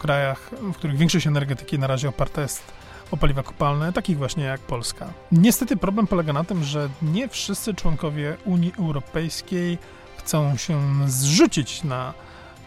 krajach, 0.00 0.50
w 0.72 0.76
których 0.76 0.96
większość 0.96 1.26
energetyki 1.26 1.78
na 1.78 1.86
razie 1.86 2.08
oparta 2.08 2.42
jest 2.42 2.62
o 3.10 3.16
paliwa 3.16 3.42
kopalne, 3.42 3.92
takich 3.92 4.18
właśnie 4.18 4.44
jak 4.44 4.60
Polska. 4.60 5.06
Niestety 5.32 5.76
problem 5.76 6.06
polega 6.06 6.32
na 6.32 6.44
tym, 6.44 6.64
że 6.64 6.88
nie 7.02 7.28
wszyscy 7.28 7.74
członkowie 7.74 8.36
Unii 8.44 8.72
Europejskiej 8.78 9.78
chcą 10.18 10.56
się 10.56 10.80
zrzucić 11.06 11.84
na 11.84 12.14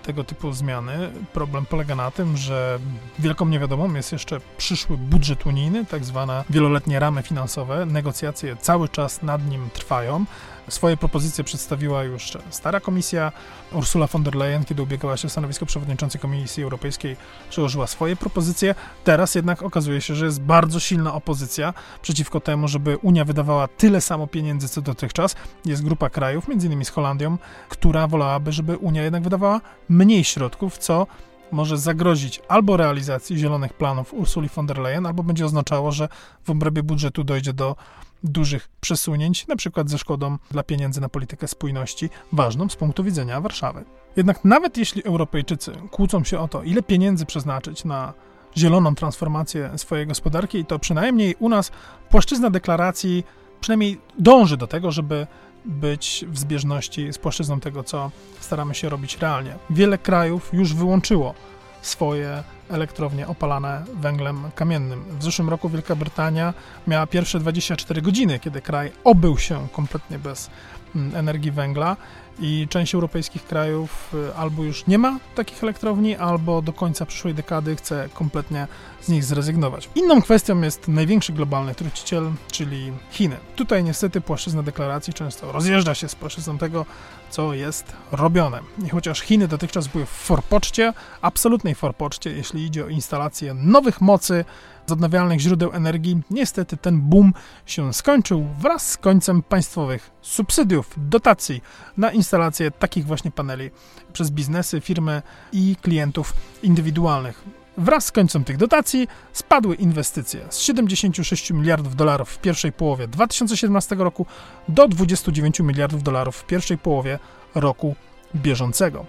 tego 0.04 0.24
typu 0.24 0.54
zmiany. 0.54 1.12
Problem 1.34 1.66
polega 1.66 1.96
na 1.96 2.12
tym, 2.12 2.38
że 2.38 2.80
wielką 3.20 3.46
niewiadomą 3.46 3.94
jest 3.94 4.12
jeszcze 4.12 4.40
przyszły 4.58 4.98
budżet 4.98 5.46
unijny, 5.46 5.86
tak 5.86 6.06
zwane 6.06 6.44
wieloletnie 6.50 7.00
ramy 7.00 7.24
finansowe. 7.24 7.86
Negocjacje 7.86 8.58
cały 8.58 8.90
czas 8.90 9.22
nad 9.22 9.48
nim 9.48 9.70
trwają. 9.74 10.26
Swoje 10.68 10.98
propozycje 10.98 11.44
przedstawiła 11.44 12.04
już 12.04 12.38
stara 12.50 12.80
komisja. 12.80 13.32
Ursula 13.72 14.08
von 14.08 14.24
der 14.24 14.36
Leyen, 14.36 14.66
kiedy 14.66 14.84
ubiegała 14.84 15.18
się 15.18 15.28
o 15.28 15.30
stanowisko 15.30 15.66
przewodniczącej 15.66 16.22
Komisji 16.22 16.64
Europejskiej, 16.64 17.16
przyłożyła 17.50 17.88
swoje 17.88 18.16
propozycje. 18.16 18.76
Teraz 19.04 19.36
jednak 19.36 19.64
okazuje 19.64 20.02
się, 20.02 20.16
że 20.16 20.26
jest 20.26 20.42
bardzo 20.42 20.80
silna 20.80 21.14
opozycja 21.14 21.74
przeciwko 22.02 22.40
temu, 22.40 22.68
żeby 22.68 22.98
Unia 22.98 23.26
wydawała 23.26 23.68
tyle 23.68 24.02
samo 24.02 24.28
pieniędzy 24.28 24.70
co 24.70 24.82
dotychczas. 24.82 25.36
Jest 25.66 25.84
grupa 25.84 26.10
krajów, 26.10 26.48
między 26.48 26.68
innymi 26.68 26.86
z 26.86 26.90
Holandią, 26.90 27.38
która 27.70 28.08
wolałaby, 28.08 28.52
żeby 28.52 28.78
Unia 28.78 29.04
jednak 29.04 29.24
wydawała 29.24 29.62
mniej 29.90 30.24
środków, 30.24 30.78
co 30.78 31.08
może 31.52 31.78
zagrozić 31.78 32.42
albo 32.48 32.78
realizacji 32.78 33.38
zielonych 33.38 33.74
planów 33.74 34.14
Ursuli 34.14 34.50
von 34.56 34.66
der 34.66 34.78
Leyen, 34.78 35.06
albo 35.06 35.24
będzie 35.24 35.46
oznaczało, 35.46 35.92
że 35.92 36.10
w 36.44 36.50
obrębie 36.50 36.84
budżetu 36.84 37.24
dojdzie 37.24 37.54
do 37.54 37.76
dużych 38.24 38.70
przesunięć, 38.82 39.48
na 39.48 39.56
przykład 39.56 39.90
ze 39.90 39.98
szkodą 39.98 40.38
dla 40.52 40.64
pieniędzy 40.64 41.02
na 41.02 41.10
politykę 41.10 41.48
spójności, 41.48 42.10
ważną 42.32 42.70
z 42.70 42.76
punktu 42.76 43.04
widzenia 43.04 43.42
Warszawy. 43.42 43.86
Jednak 44.16 44.46
nawet 44.46 44.78
jeśli 44.78 45.04
Europejczycy 45.04 45.72
kłócą 45.92 46.24
się 46.24 46.40
o 46.40 46.48
to, 46.48 46.64
ile 46.64 46.84
pieniędzy 46.84 47.26
przeznaczyć 47.26 47.86
na 47.86 48.14
zieloną 48.58 48.96
transformację 48.96 49.72
swojej 49.78 50.08
gospodarki, 50.08 50.66
to 50.66 50.80
przynajmniej 50.80 51.36
u 51.40 51.50
nas 51.50 51.72
płaszczyzna 52.10 52.50
deklaracji 52.50 53.24
przynajmniej 53.62 54.02
dąży 54.20 54.58
do 54.58 54.68
tego, 54.68 54.92
żeby 54.92 55.28
być 55.66 56.26
w 56.28 56.40
zbieżności 56.40 57.14
z 57.14 57.18
płaszczyzną 57.18 57.60
tego, 57.60 57.84
co 57.84 58.12
staramy 58.40 58.76
się 58.76 58.90
robić 58.90 59.18
realnie. 59.18 59.56
Wiele 59.70 59.98
krajów 59.98 60.50
już 60.54 60.74
wyłączyło 60.74 61.34
swoje 61.82 62.44
elektrownie 62.74 63.28
opalane 63.28 63.86
węglem 63.94 64.52
kamiennym. 64.56 65.04
W 65.20 65.24
zeszłym 65.24 65.50
roku 65.50 65.70
Wielka 65.70 65.96
Brytania 65.96 66.54
miała 66.88 67.08
pierwsze 67.08 67.40
24 67.40 68.02
godziny, 68.02 68.40
kiedy 68.40 68.62
kraj 68.62 68.92
obył 69.04 69.38
się 69.38 69.68
kompletnie 69.72 70.20
bez 70.20 70.50
mm, 70.96 71.16
energii 71.16 71.52
węgla 71.52 71.98
i 72.40 72.68
część 72.70 72.96
europejskich 72.96 73.46
krajów 73.46 74.14
y, 74.30 74.36
albo 74.36 74.64
już 74.64 74.88
nie 74.88 74.98
ma 74.98 75.20
takich 75.36 75.64
elektrowni, 75.64 76.16
albo 76.16 76.62
do 76.62 76.74
końca 76.74 77.06
przyszłej 77.06 77.34
dekady 77.34 77.76
chce 77.76 78.10
kompletnie 78.14 78.68
z 79.02 79.10
nich 79.10 79.24
zrezygnować. 79.24 79.90
Inną 79.96 80.22
kwestią 80.22 80.62
jest 80.62 80.88
największy 80.88 81.34
globalny 81.34 81.76
truciciel, 81.76 82.32
czyli 82.52 82.92
Chiny. 83.12 83.38
Tutaj 83.56 83.84
niestety 83.84 84.22
płaszczyzna 84.22 84.64
deklaracji 84.64 85.14
często 85.14 85.52
rozjeżdża 85.52 85.96
się 85.96 86.10
z 86.10 86.16
płaszczyzną 86.16 86.58
tego, 86.58 86.86
co 87.30 87.54
jest 87.54 87.86
robione. 88.12 88.60
I 88.86 88.90
chociaż 88.90 89.22
Chiny 89.22 89.48
dotychczas 89.48 89.88
były 89.88 90.06
w 90.06 90.10
forpoczcie, 90.10 90.94
absolutnej 91.22 91.76
forpoczcie, 91.76 92.30
jeśli 92.32 92.66
idzie 92.66 92.86
o 92.86 92.88
instalację 92.88 93.54
nowych 93.54 94.02
mocy, 94.02 94.46
z 94.88 94.92
odnawialnych 94.92 95.40
źródeł 95.40 95.72
energii, 95.74 96.22
niestety 96.30 96.78
ten 96.78 97.02
boom 97.02 97.34
się 97.66 97.94
skończył 97.94 98.48
wraz 98.60 98.92
z 98.92 98.98
końcem 98.98 99.44
państwowych 99.44 100.12
subsydiów, 100.22 100.94
dotacji 100.98 101.62
na 101.98 102.12
instalację 102.12 102.72
takich 102.72 103.06
właśnie 103.06 103.32
paneli 103.32 103.72
przez 104.14 104.32
biznesy, 104.32 104.82
firmy 104.82 105.22
i 105.52 105.76
klientów 105.82 106.34
indywidualnych. 106.64 107.44
Wraz 107.78 108.06
z 108.06 108.12
końcem 108.12 108.44
tych 108.44 108.58
dotacji 108.58 109.08
spadły 109.34 109.76
inwestycje 109.76 110.46
z 110.50 110.60
76 110.60 111.52
miliardów 111.52 111.96
dolarów 111.96 112.30
w 112.30 112.38
pierwszej 112.38 112.72
połowie 112.72 113.08
2017 113.08 113.96
roku 113.96 114.26
do 114.68 114.88
29 114.88 115.60
miliardów 115.60 116.04
dolarów 116.04 116.36
w 116.36 116.46
pierwszej 116.46 116.78
połowie 116.78 117.20
roku 117.56 117.96
bieżącego. 118.36 119.06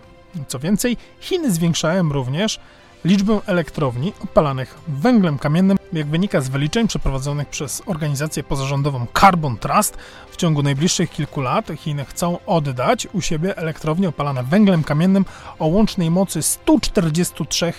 Co 0.48 0.58
więcej, 0.58 0.96
Chiny 1.20 1.50
zwiększają 1.50 2.08
również 2.08 2.60
liczbę 3.04 3.40
elektrowni 3.46 4.12
opalanych 4.24 4.78
węglem 4.88 5.38
kamiennym, 5.38 5.78
jak 5.92 6.06
wynika 6.06 6.40
z 6.40 6.48
wyliczeń 6.48 6.88
przeprowadzonych 6.88 7.48
przez 7.48 7.82
organizację 7.86 8.42
pozarządową 8.42 9.06
Carbon 9.20 9.58
Trust, 9.58 9.96
w 10.30 10.36
ciągu 10.36 10.62
najbliższych 10.62 11.10
kilku 11.10 11.40
lat 11.40 11.68
Chiny 11.76 12.04
chcą 12.04 12.38
oddać 12.46 13.08
u 13.12 13.20
siebie 13.20 13.56
elektrownie 13.56 14.08
opalane 14.08 14.44
węglem 14.44 14.84
kamiennym 14.84 15.24
o 15.58 15.66
łącznej 15.66 16.10
mocy 16.10 16.42
143 16.42 17.72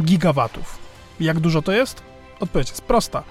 gigawatów. 0.00 0.78
Jak 1.20 1.40
dużo 1.40 1.62
to 1.62 1.72
jest? 1.72 2.02
Odpowiedź 2.40 2.68
jest 2.68 2.82
prosta. 2.82 3.22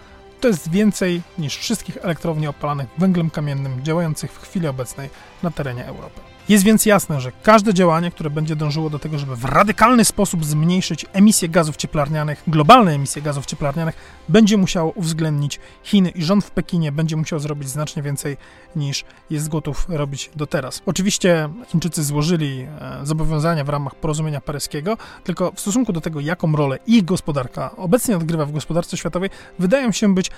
To 0.41 0.47
jest 0.47 0.71
więcej 0.71 1.21
niż 1.37 1.57
wszystkich 1.57 1.97
elektrowni 2.01 2.47
opalanych 2.47 2.87
węglem 2.97 3.29
kamiennym 3.29 3.83
działających 3.83 4.31
w 4.31 4.41
chwili 4.41 4.67
obecnej 4.67 5.09
na 5.43 5.51
terenie 5.51 5.85
Europy. 5.85 6.30
Jest 6.49 6.63
więc 6.63 6.85
jasne, 6.85 7.21
że 7.21 7.31
każde 7.43 7.73
działanie, 7.73 8.11
które 8.11 8.29
będzie 8.29 8.55
dążyło 8.55 8.89
do 8.89 8.99
tego, 8.99 9.19
żeby 9.19 9.35
w 9.35 9.45
radykalny 9.45 10.05
sposób 10.05 10.45
zmniejszyć 10.45 11.05
emisję 11.13 11.49
gazów 11.49 11.75
cieplarnianych, 11.75 12.43
globalne 12.47 12.91
emisje 12.91 13.21
gazów 13.21 13.45
cieplarnianych, 13.45 13.95
będzie 14.29 14.57
musiało 14.57 14.91
uwzględnić 14.91 15.59
Chiny 15.83 16.09
i 16.09 16.23
rząd 16.23 16.45
w 16.45 16.51
Pekinie 16.51 16.91
będzie 16.91 17.15
musiał 17.15 17.39
zrobić 17.39 17.69
znacznie 17.69 18.03
więcej 18.03 18.37
niż 18.75 19.05
jest 19.29 19.49
gotów 19.49 19.85
robić 19.89 20.31
do 20.35 20.47
teraz. 20.47 20.81
Oczywiście 20.85 21.49
Chińczycy 21.67 22.03
złożyli 22.03 22.61
e, 22.61 22.99
zobowiązania 23.03 23.63
w 23.63 23.69
ramach 23.69 23.95
porozumienia 23.95 24.41
paryskiego, 24.41 24.97
tylko 25.23 25.51
w 25.51 25.59
stosunku 25.59 25.93
do 25.93 26.01
tego, 26.01 26.19
jaką 26.19 26.55
rolę 26.55 26.79
ich 26.87 27.05
gospodarka 27.05 27.75
obecnie 27.77 28.17
odgrywa 28.17 28.45
w 28.45 28.51
gospodarce 28.51 28.97
światowej, 28.97 29.29
wydają 29.59 29.91
się 29.91 30.15
być 30.15 30.31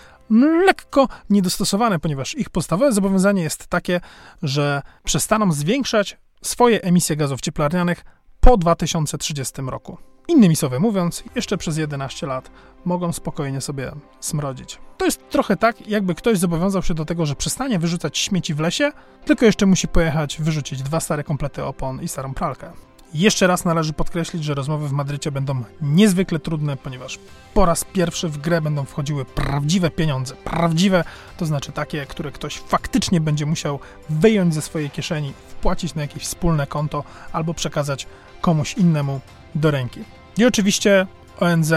lekko 0.65 1.07
niedostosowane, 1.29 1.99
ponieważ 1.99 2.35
ich 2.35 2.49
podstawowe 2.49 2.91
zobowiązanie 2.91 3.43
jest 3.43 3.67
takie, 3.67 4.01
że 4.43 4.81
przestaną 5.03 5.51
zwiększać 5.51 5.92
swoje 6.41 6.81
emisje 6.81 7.15
gazów 7.15 7.41
cieplarnianych 7.41 8.05
po 8.39 8.57
2030 8.57 9.61
roku. 9.61 9.97
Innymi 10.27 10.55
słowy 10.55 10.79
mówiąc, 10.79 11.23
jeszcze 11.35 11.57
przez 11.57 11.77
11 11.77 12.27
lat 12.27 12.51
mogą 12.85 13.13
spokojnie 13.13 13.61
sobie 13.61 13.91
smrodzić. 14.19 14.79
To 14.97 15.05
jest 15.05 15.29
trochę 15.29 15.57
tak, 15.57 15.87
jakby 15.87 16.15
ktoś 16.15 16.37
zobowiązał 16.37 16.83
się 16.83 16.93
do 16.93 17.05
tego, 17.05 17.25
że 17.25 17.35
przestanie 17.35 17.79
wyrzucać 17.79 18.17
śmieci 18.17 18.53
w 18.53 18.59
lesie, 18.59 18.91
tylko 19.25 19.45
jeszcze 19.45 19.65
musi 19.65 19.87
pojechać 19.87 20.41
wyrzucić 20.41 20.83
dwa 20.83 20.99
stare 20.99 21.23
komplety 21.23 21.63
opon 21.63 22.01
i 22.01 22.07
starą 22.07 22.33
pralkę. 22.33 22.71
Jeszcze 23.13 23.47
raz 23.47 23.65
należy 23.65 23.93
podkreślić, 23.93 24.43
że 24.43 24.53
rozmowy 24.53 24.87
w 24.87 24.91
Madrycie 24.91 25.31
będą 25.31 25.63
niezwykle 25.81 26.39
trudne, 26.39 26.77
ponieważ 26.77 27.19
po 27.53 27.65
raz 27.65 27.85
pierwszy 27.85 28.29
w 28.29 28.37
grę 28.37 28.61
będą 28.61 28.85
wchodziły 28.85 29.25
prawdziwe 29.25 29.91
pieniądze. 29.91 30.35
Prawdziwe 30.35 31.03
to 31.37 31.45
znaczy 31.45 31.71
takie, 31.71 32.05
które 32.05 32.31
ktoś 32.31 32.57
faktycznie 32.59 33.21
będzie 33.21 33.45
musiał 33.45 33.79
wyjąć 34.09 34.53
ze 34.53 34.61
swojej 34.61 34.89
kieszeni, 34.89 35.33
wpłacić 35.47 35.95
na 35.95 36.01
jakieś 36.01 36.23
wspólne 36.23 36.67
konto 36.67 37.03
albo 37.31 37.53
przekazać 37.53 38.07
komuś 38.41 38.73
innemu 38.73 39.19
do 39.55 39.71
ręki. 39.71 39.99
I 40.37 40.45
oczywiście 40.45 41.07
ONZ 41.39 41.73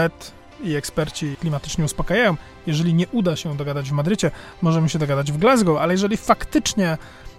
i 0.63 0.75
eksperci 0.75 1.35
klimatyczni 1.39 1.83
uspokajają, 1.83 2.35
jeżeli 2.67 2.93
nie 2.93 3.07
uda 3.07 3.35
się 3.35 3.57
dogadać 3.57 3.89
w 3.89 3.93
Madrycie, 3.93 4.31
możemy 4.61 4.89
się 4.89 4.99
dogadać 4.99 5.31
w 5.31 5.37
Glasgow, 5.37 5.77
ale 5.77 5.93
jeżeli 5.93 6.17
faktycznie 6.17 6.97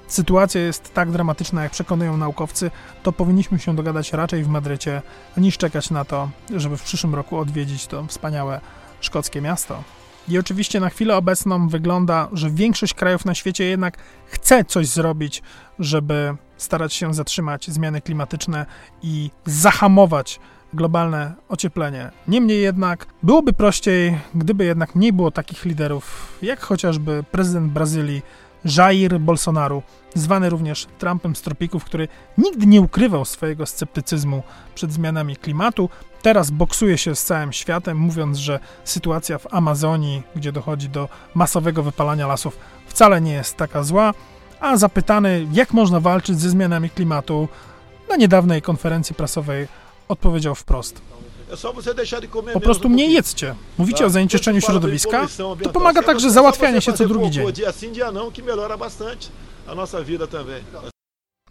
sytuacja 0.08 0.60
jest 0.60 0.94
tak 0.94 1.10
dramatyczna, 1.10 1.62
jak 1.62 1.72
przekonują 1.72 2.16
naukowcy, 2.16 2.70
to 3.02 3.12
powinniśmy 3.12 3.58
się 3.58 3.76
dogadać 3.76 4.12
raczej 4.12 4.44
w 4.44 4.48
Madrycie, 4.48 5.02
niż 5.36 5.58
czekać 5.58 5.90
na 5.90 6.04
to, 6.04 6.30
żeby 6.56 6.76
w 6.76 6.82
przyszłym 6.82 7.14
roku 7.14 7.38
odwiedzić 7.38 7.86
to 7.86 8.06
wspaniałe 8.06 8.60
szkockie 9.00 9.40
miasto. 9.40 9.84
I 10.28 10.38
oczywiście 10.38 10.80
na 10.80 10.90
chwilę 10.90 11.16
obecną 11.16 11.68
wygląda, 11.68 12.28
że 12.32 12.50
większość 12.50 12.94
krajów 12.94 13.24
na 13.24 13.34
świecie 13.34 13.64
jednak 13.64 13.98
chce 14.26 14.64
coś 14.64 14.86
zrobić, 14.86 15.42
żeby 15.78 16.36
starać 16.56 16.94
się 16.94 17.14
zatrzymać 17.14 17.70
zmiany 17.70 18.00
klimatyczne 18.00 18.66
i 19.02 19.30
zahamować 19.44 20.40
globalne 20.72 21.34
ocieplenie. 21.48 22.10
Niemniej 22.28 22.62
jednak 22.62 23.06
byłoby 23.22 23.52
prościej, 23.52 24.18
gdyby 24.34 24.64
jednak 24.64 24.94
nie 24.94 25.12
było 25.12 25.30
takich 25.30 25.64
liderów, 25.64 26.38
jak 26.42 26.60
chociażby 26.60 27.24
prezydent 27.30 27.72
Brazylii 27.72 28.22
Jair 28.64 29.20
Bolsonaro, 29.20 29.82
zwany 30.14 30.50
również 30.50 30.86
Trumpem 30.98 31.36
z 31.36 31.42
tropików, 31.42 31.84
który 31.84 32.08
nigdy 32.38 32.66
nie 32.66 32.80
ukrywał 32.80 33.24
swojego 33.24 33.66
sceptycyzmu 33.66 34.42
przed 34.74 34.92
zmianami 34.92 35.36
klimatu, 35.36 35.88
teraz 36.22 36.50
boksuje 36.50 36.98
się 36.98 37.16
z 37.16 37.24
całym 37.24 37.52
światem, 37.52 37.98
mówiąc, 37.98 38.38
że 38.38 38.60
sytuacja 38.84 39.38
w 39.38 39.54
Amazonii, 39.54 40.22
gdzie 40.36 40.52
dochodzi 40.52 40.88
do 40.88 41.08
masowego 41.34 41.82
wypalania 41.82 42.26
lasów, 42.26 42.58
wcale 42.86 43.20
nie 43.20 43.32
jest 43.32 43.56
taka 43.56 43.82
zła, 43.82 44.14
a 44.60 44.76
zapytany, 44.76 45.46
jak 45.52 45.72
można 45.72 46.00
walczyć 46.00 46.40
ze 46.40 46.50
zmianami 46.50 46.90
klimatu, 46.90 47.48
na 48.08 48.16
niedawnej 48.16 48.62
konferencji 48.62 49.14
prasowej 49.14 49.68
odpowiedział 50.08 50.54
wprost. 50.54 51.00
Po 52.52 52.60
prostu 52.60 52.88
mniej 52.88 53.12
jedzcie. 53.12 53.54
Mówicie 53.78 54.06
o 54.06 54.10
zanieczyszczeniu 54.10 54.60
środowiska? 54.60 55.26
To 55.62 55.70
pomaga 55.70 56.02
także 56.02 56.30
załatwianie 56.30 56.80
się 56.80 56.92
co 56.92 57.08
drugi 57.08 57.30
dzień. 57.30 57.46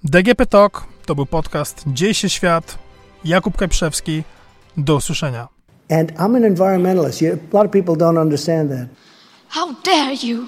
DGP 0.04 0.46
Talk 0.46 0.84
to 1.06 1.16
był 1.16 1.26
podcast 1.26 1.84
Dzieje 1.88 2.14
się 2.14 2.30
świat. 2.30 2.78
Jakub 3.26 3.58
Kajprzewski. 3.58 4.24
Do 4.78 4.96
usłyszenia. 4.96 5.48
And 5.90 6.12
I'm 6.12 6.36
an 6.36 6.44
environmentalist. 6.44 7.22
A 7.22 7.58
lot 7.58 7.66
of 7.66 7.72
people 7.72 7.96
don't 7.96 8.22
understand 8.22 8.70
that. 8.70 8.88
How 9.50 9.74
dare 9.84 10.14
you? 10.14 10.48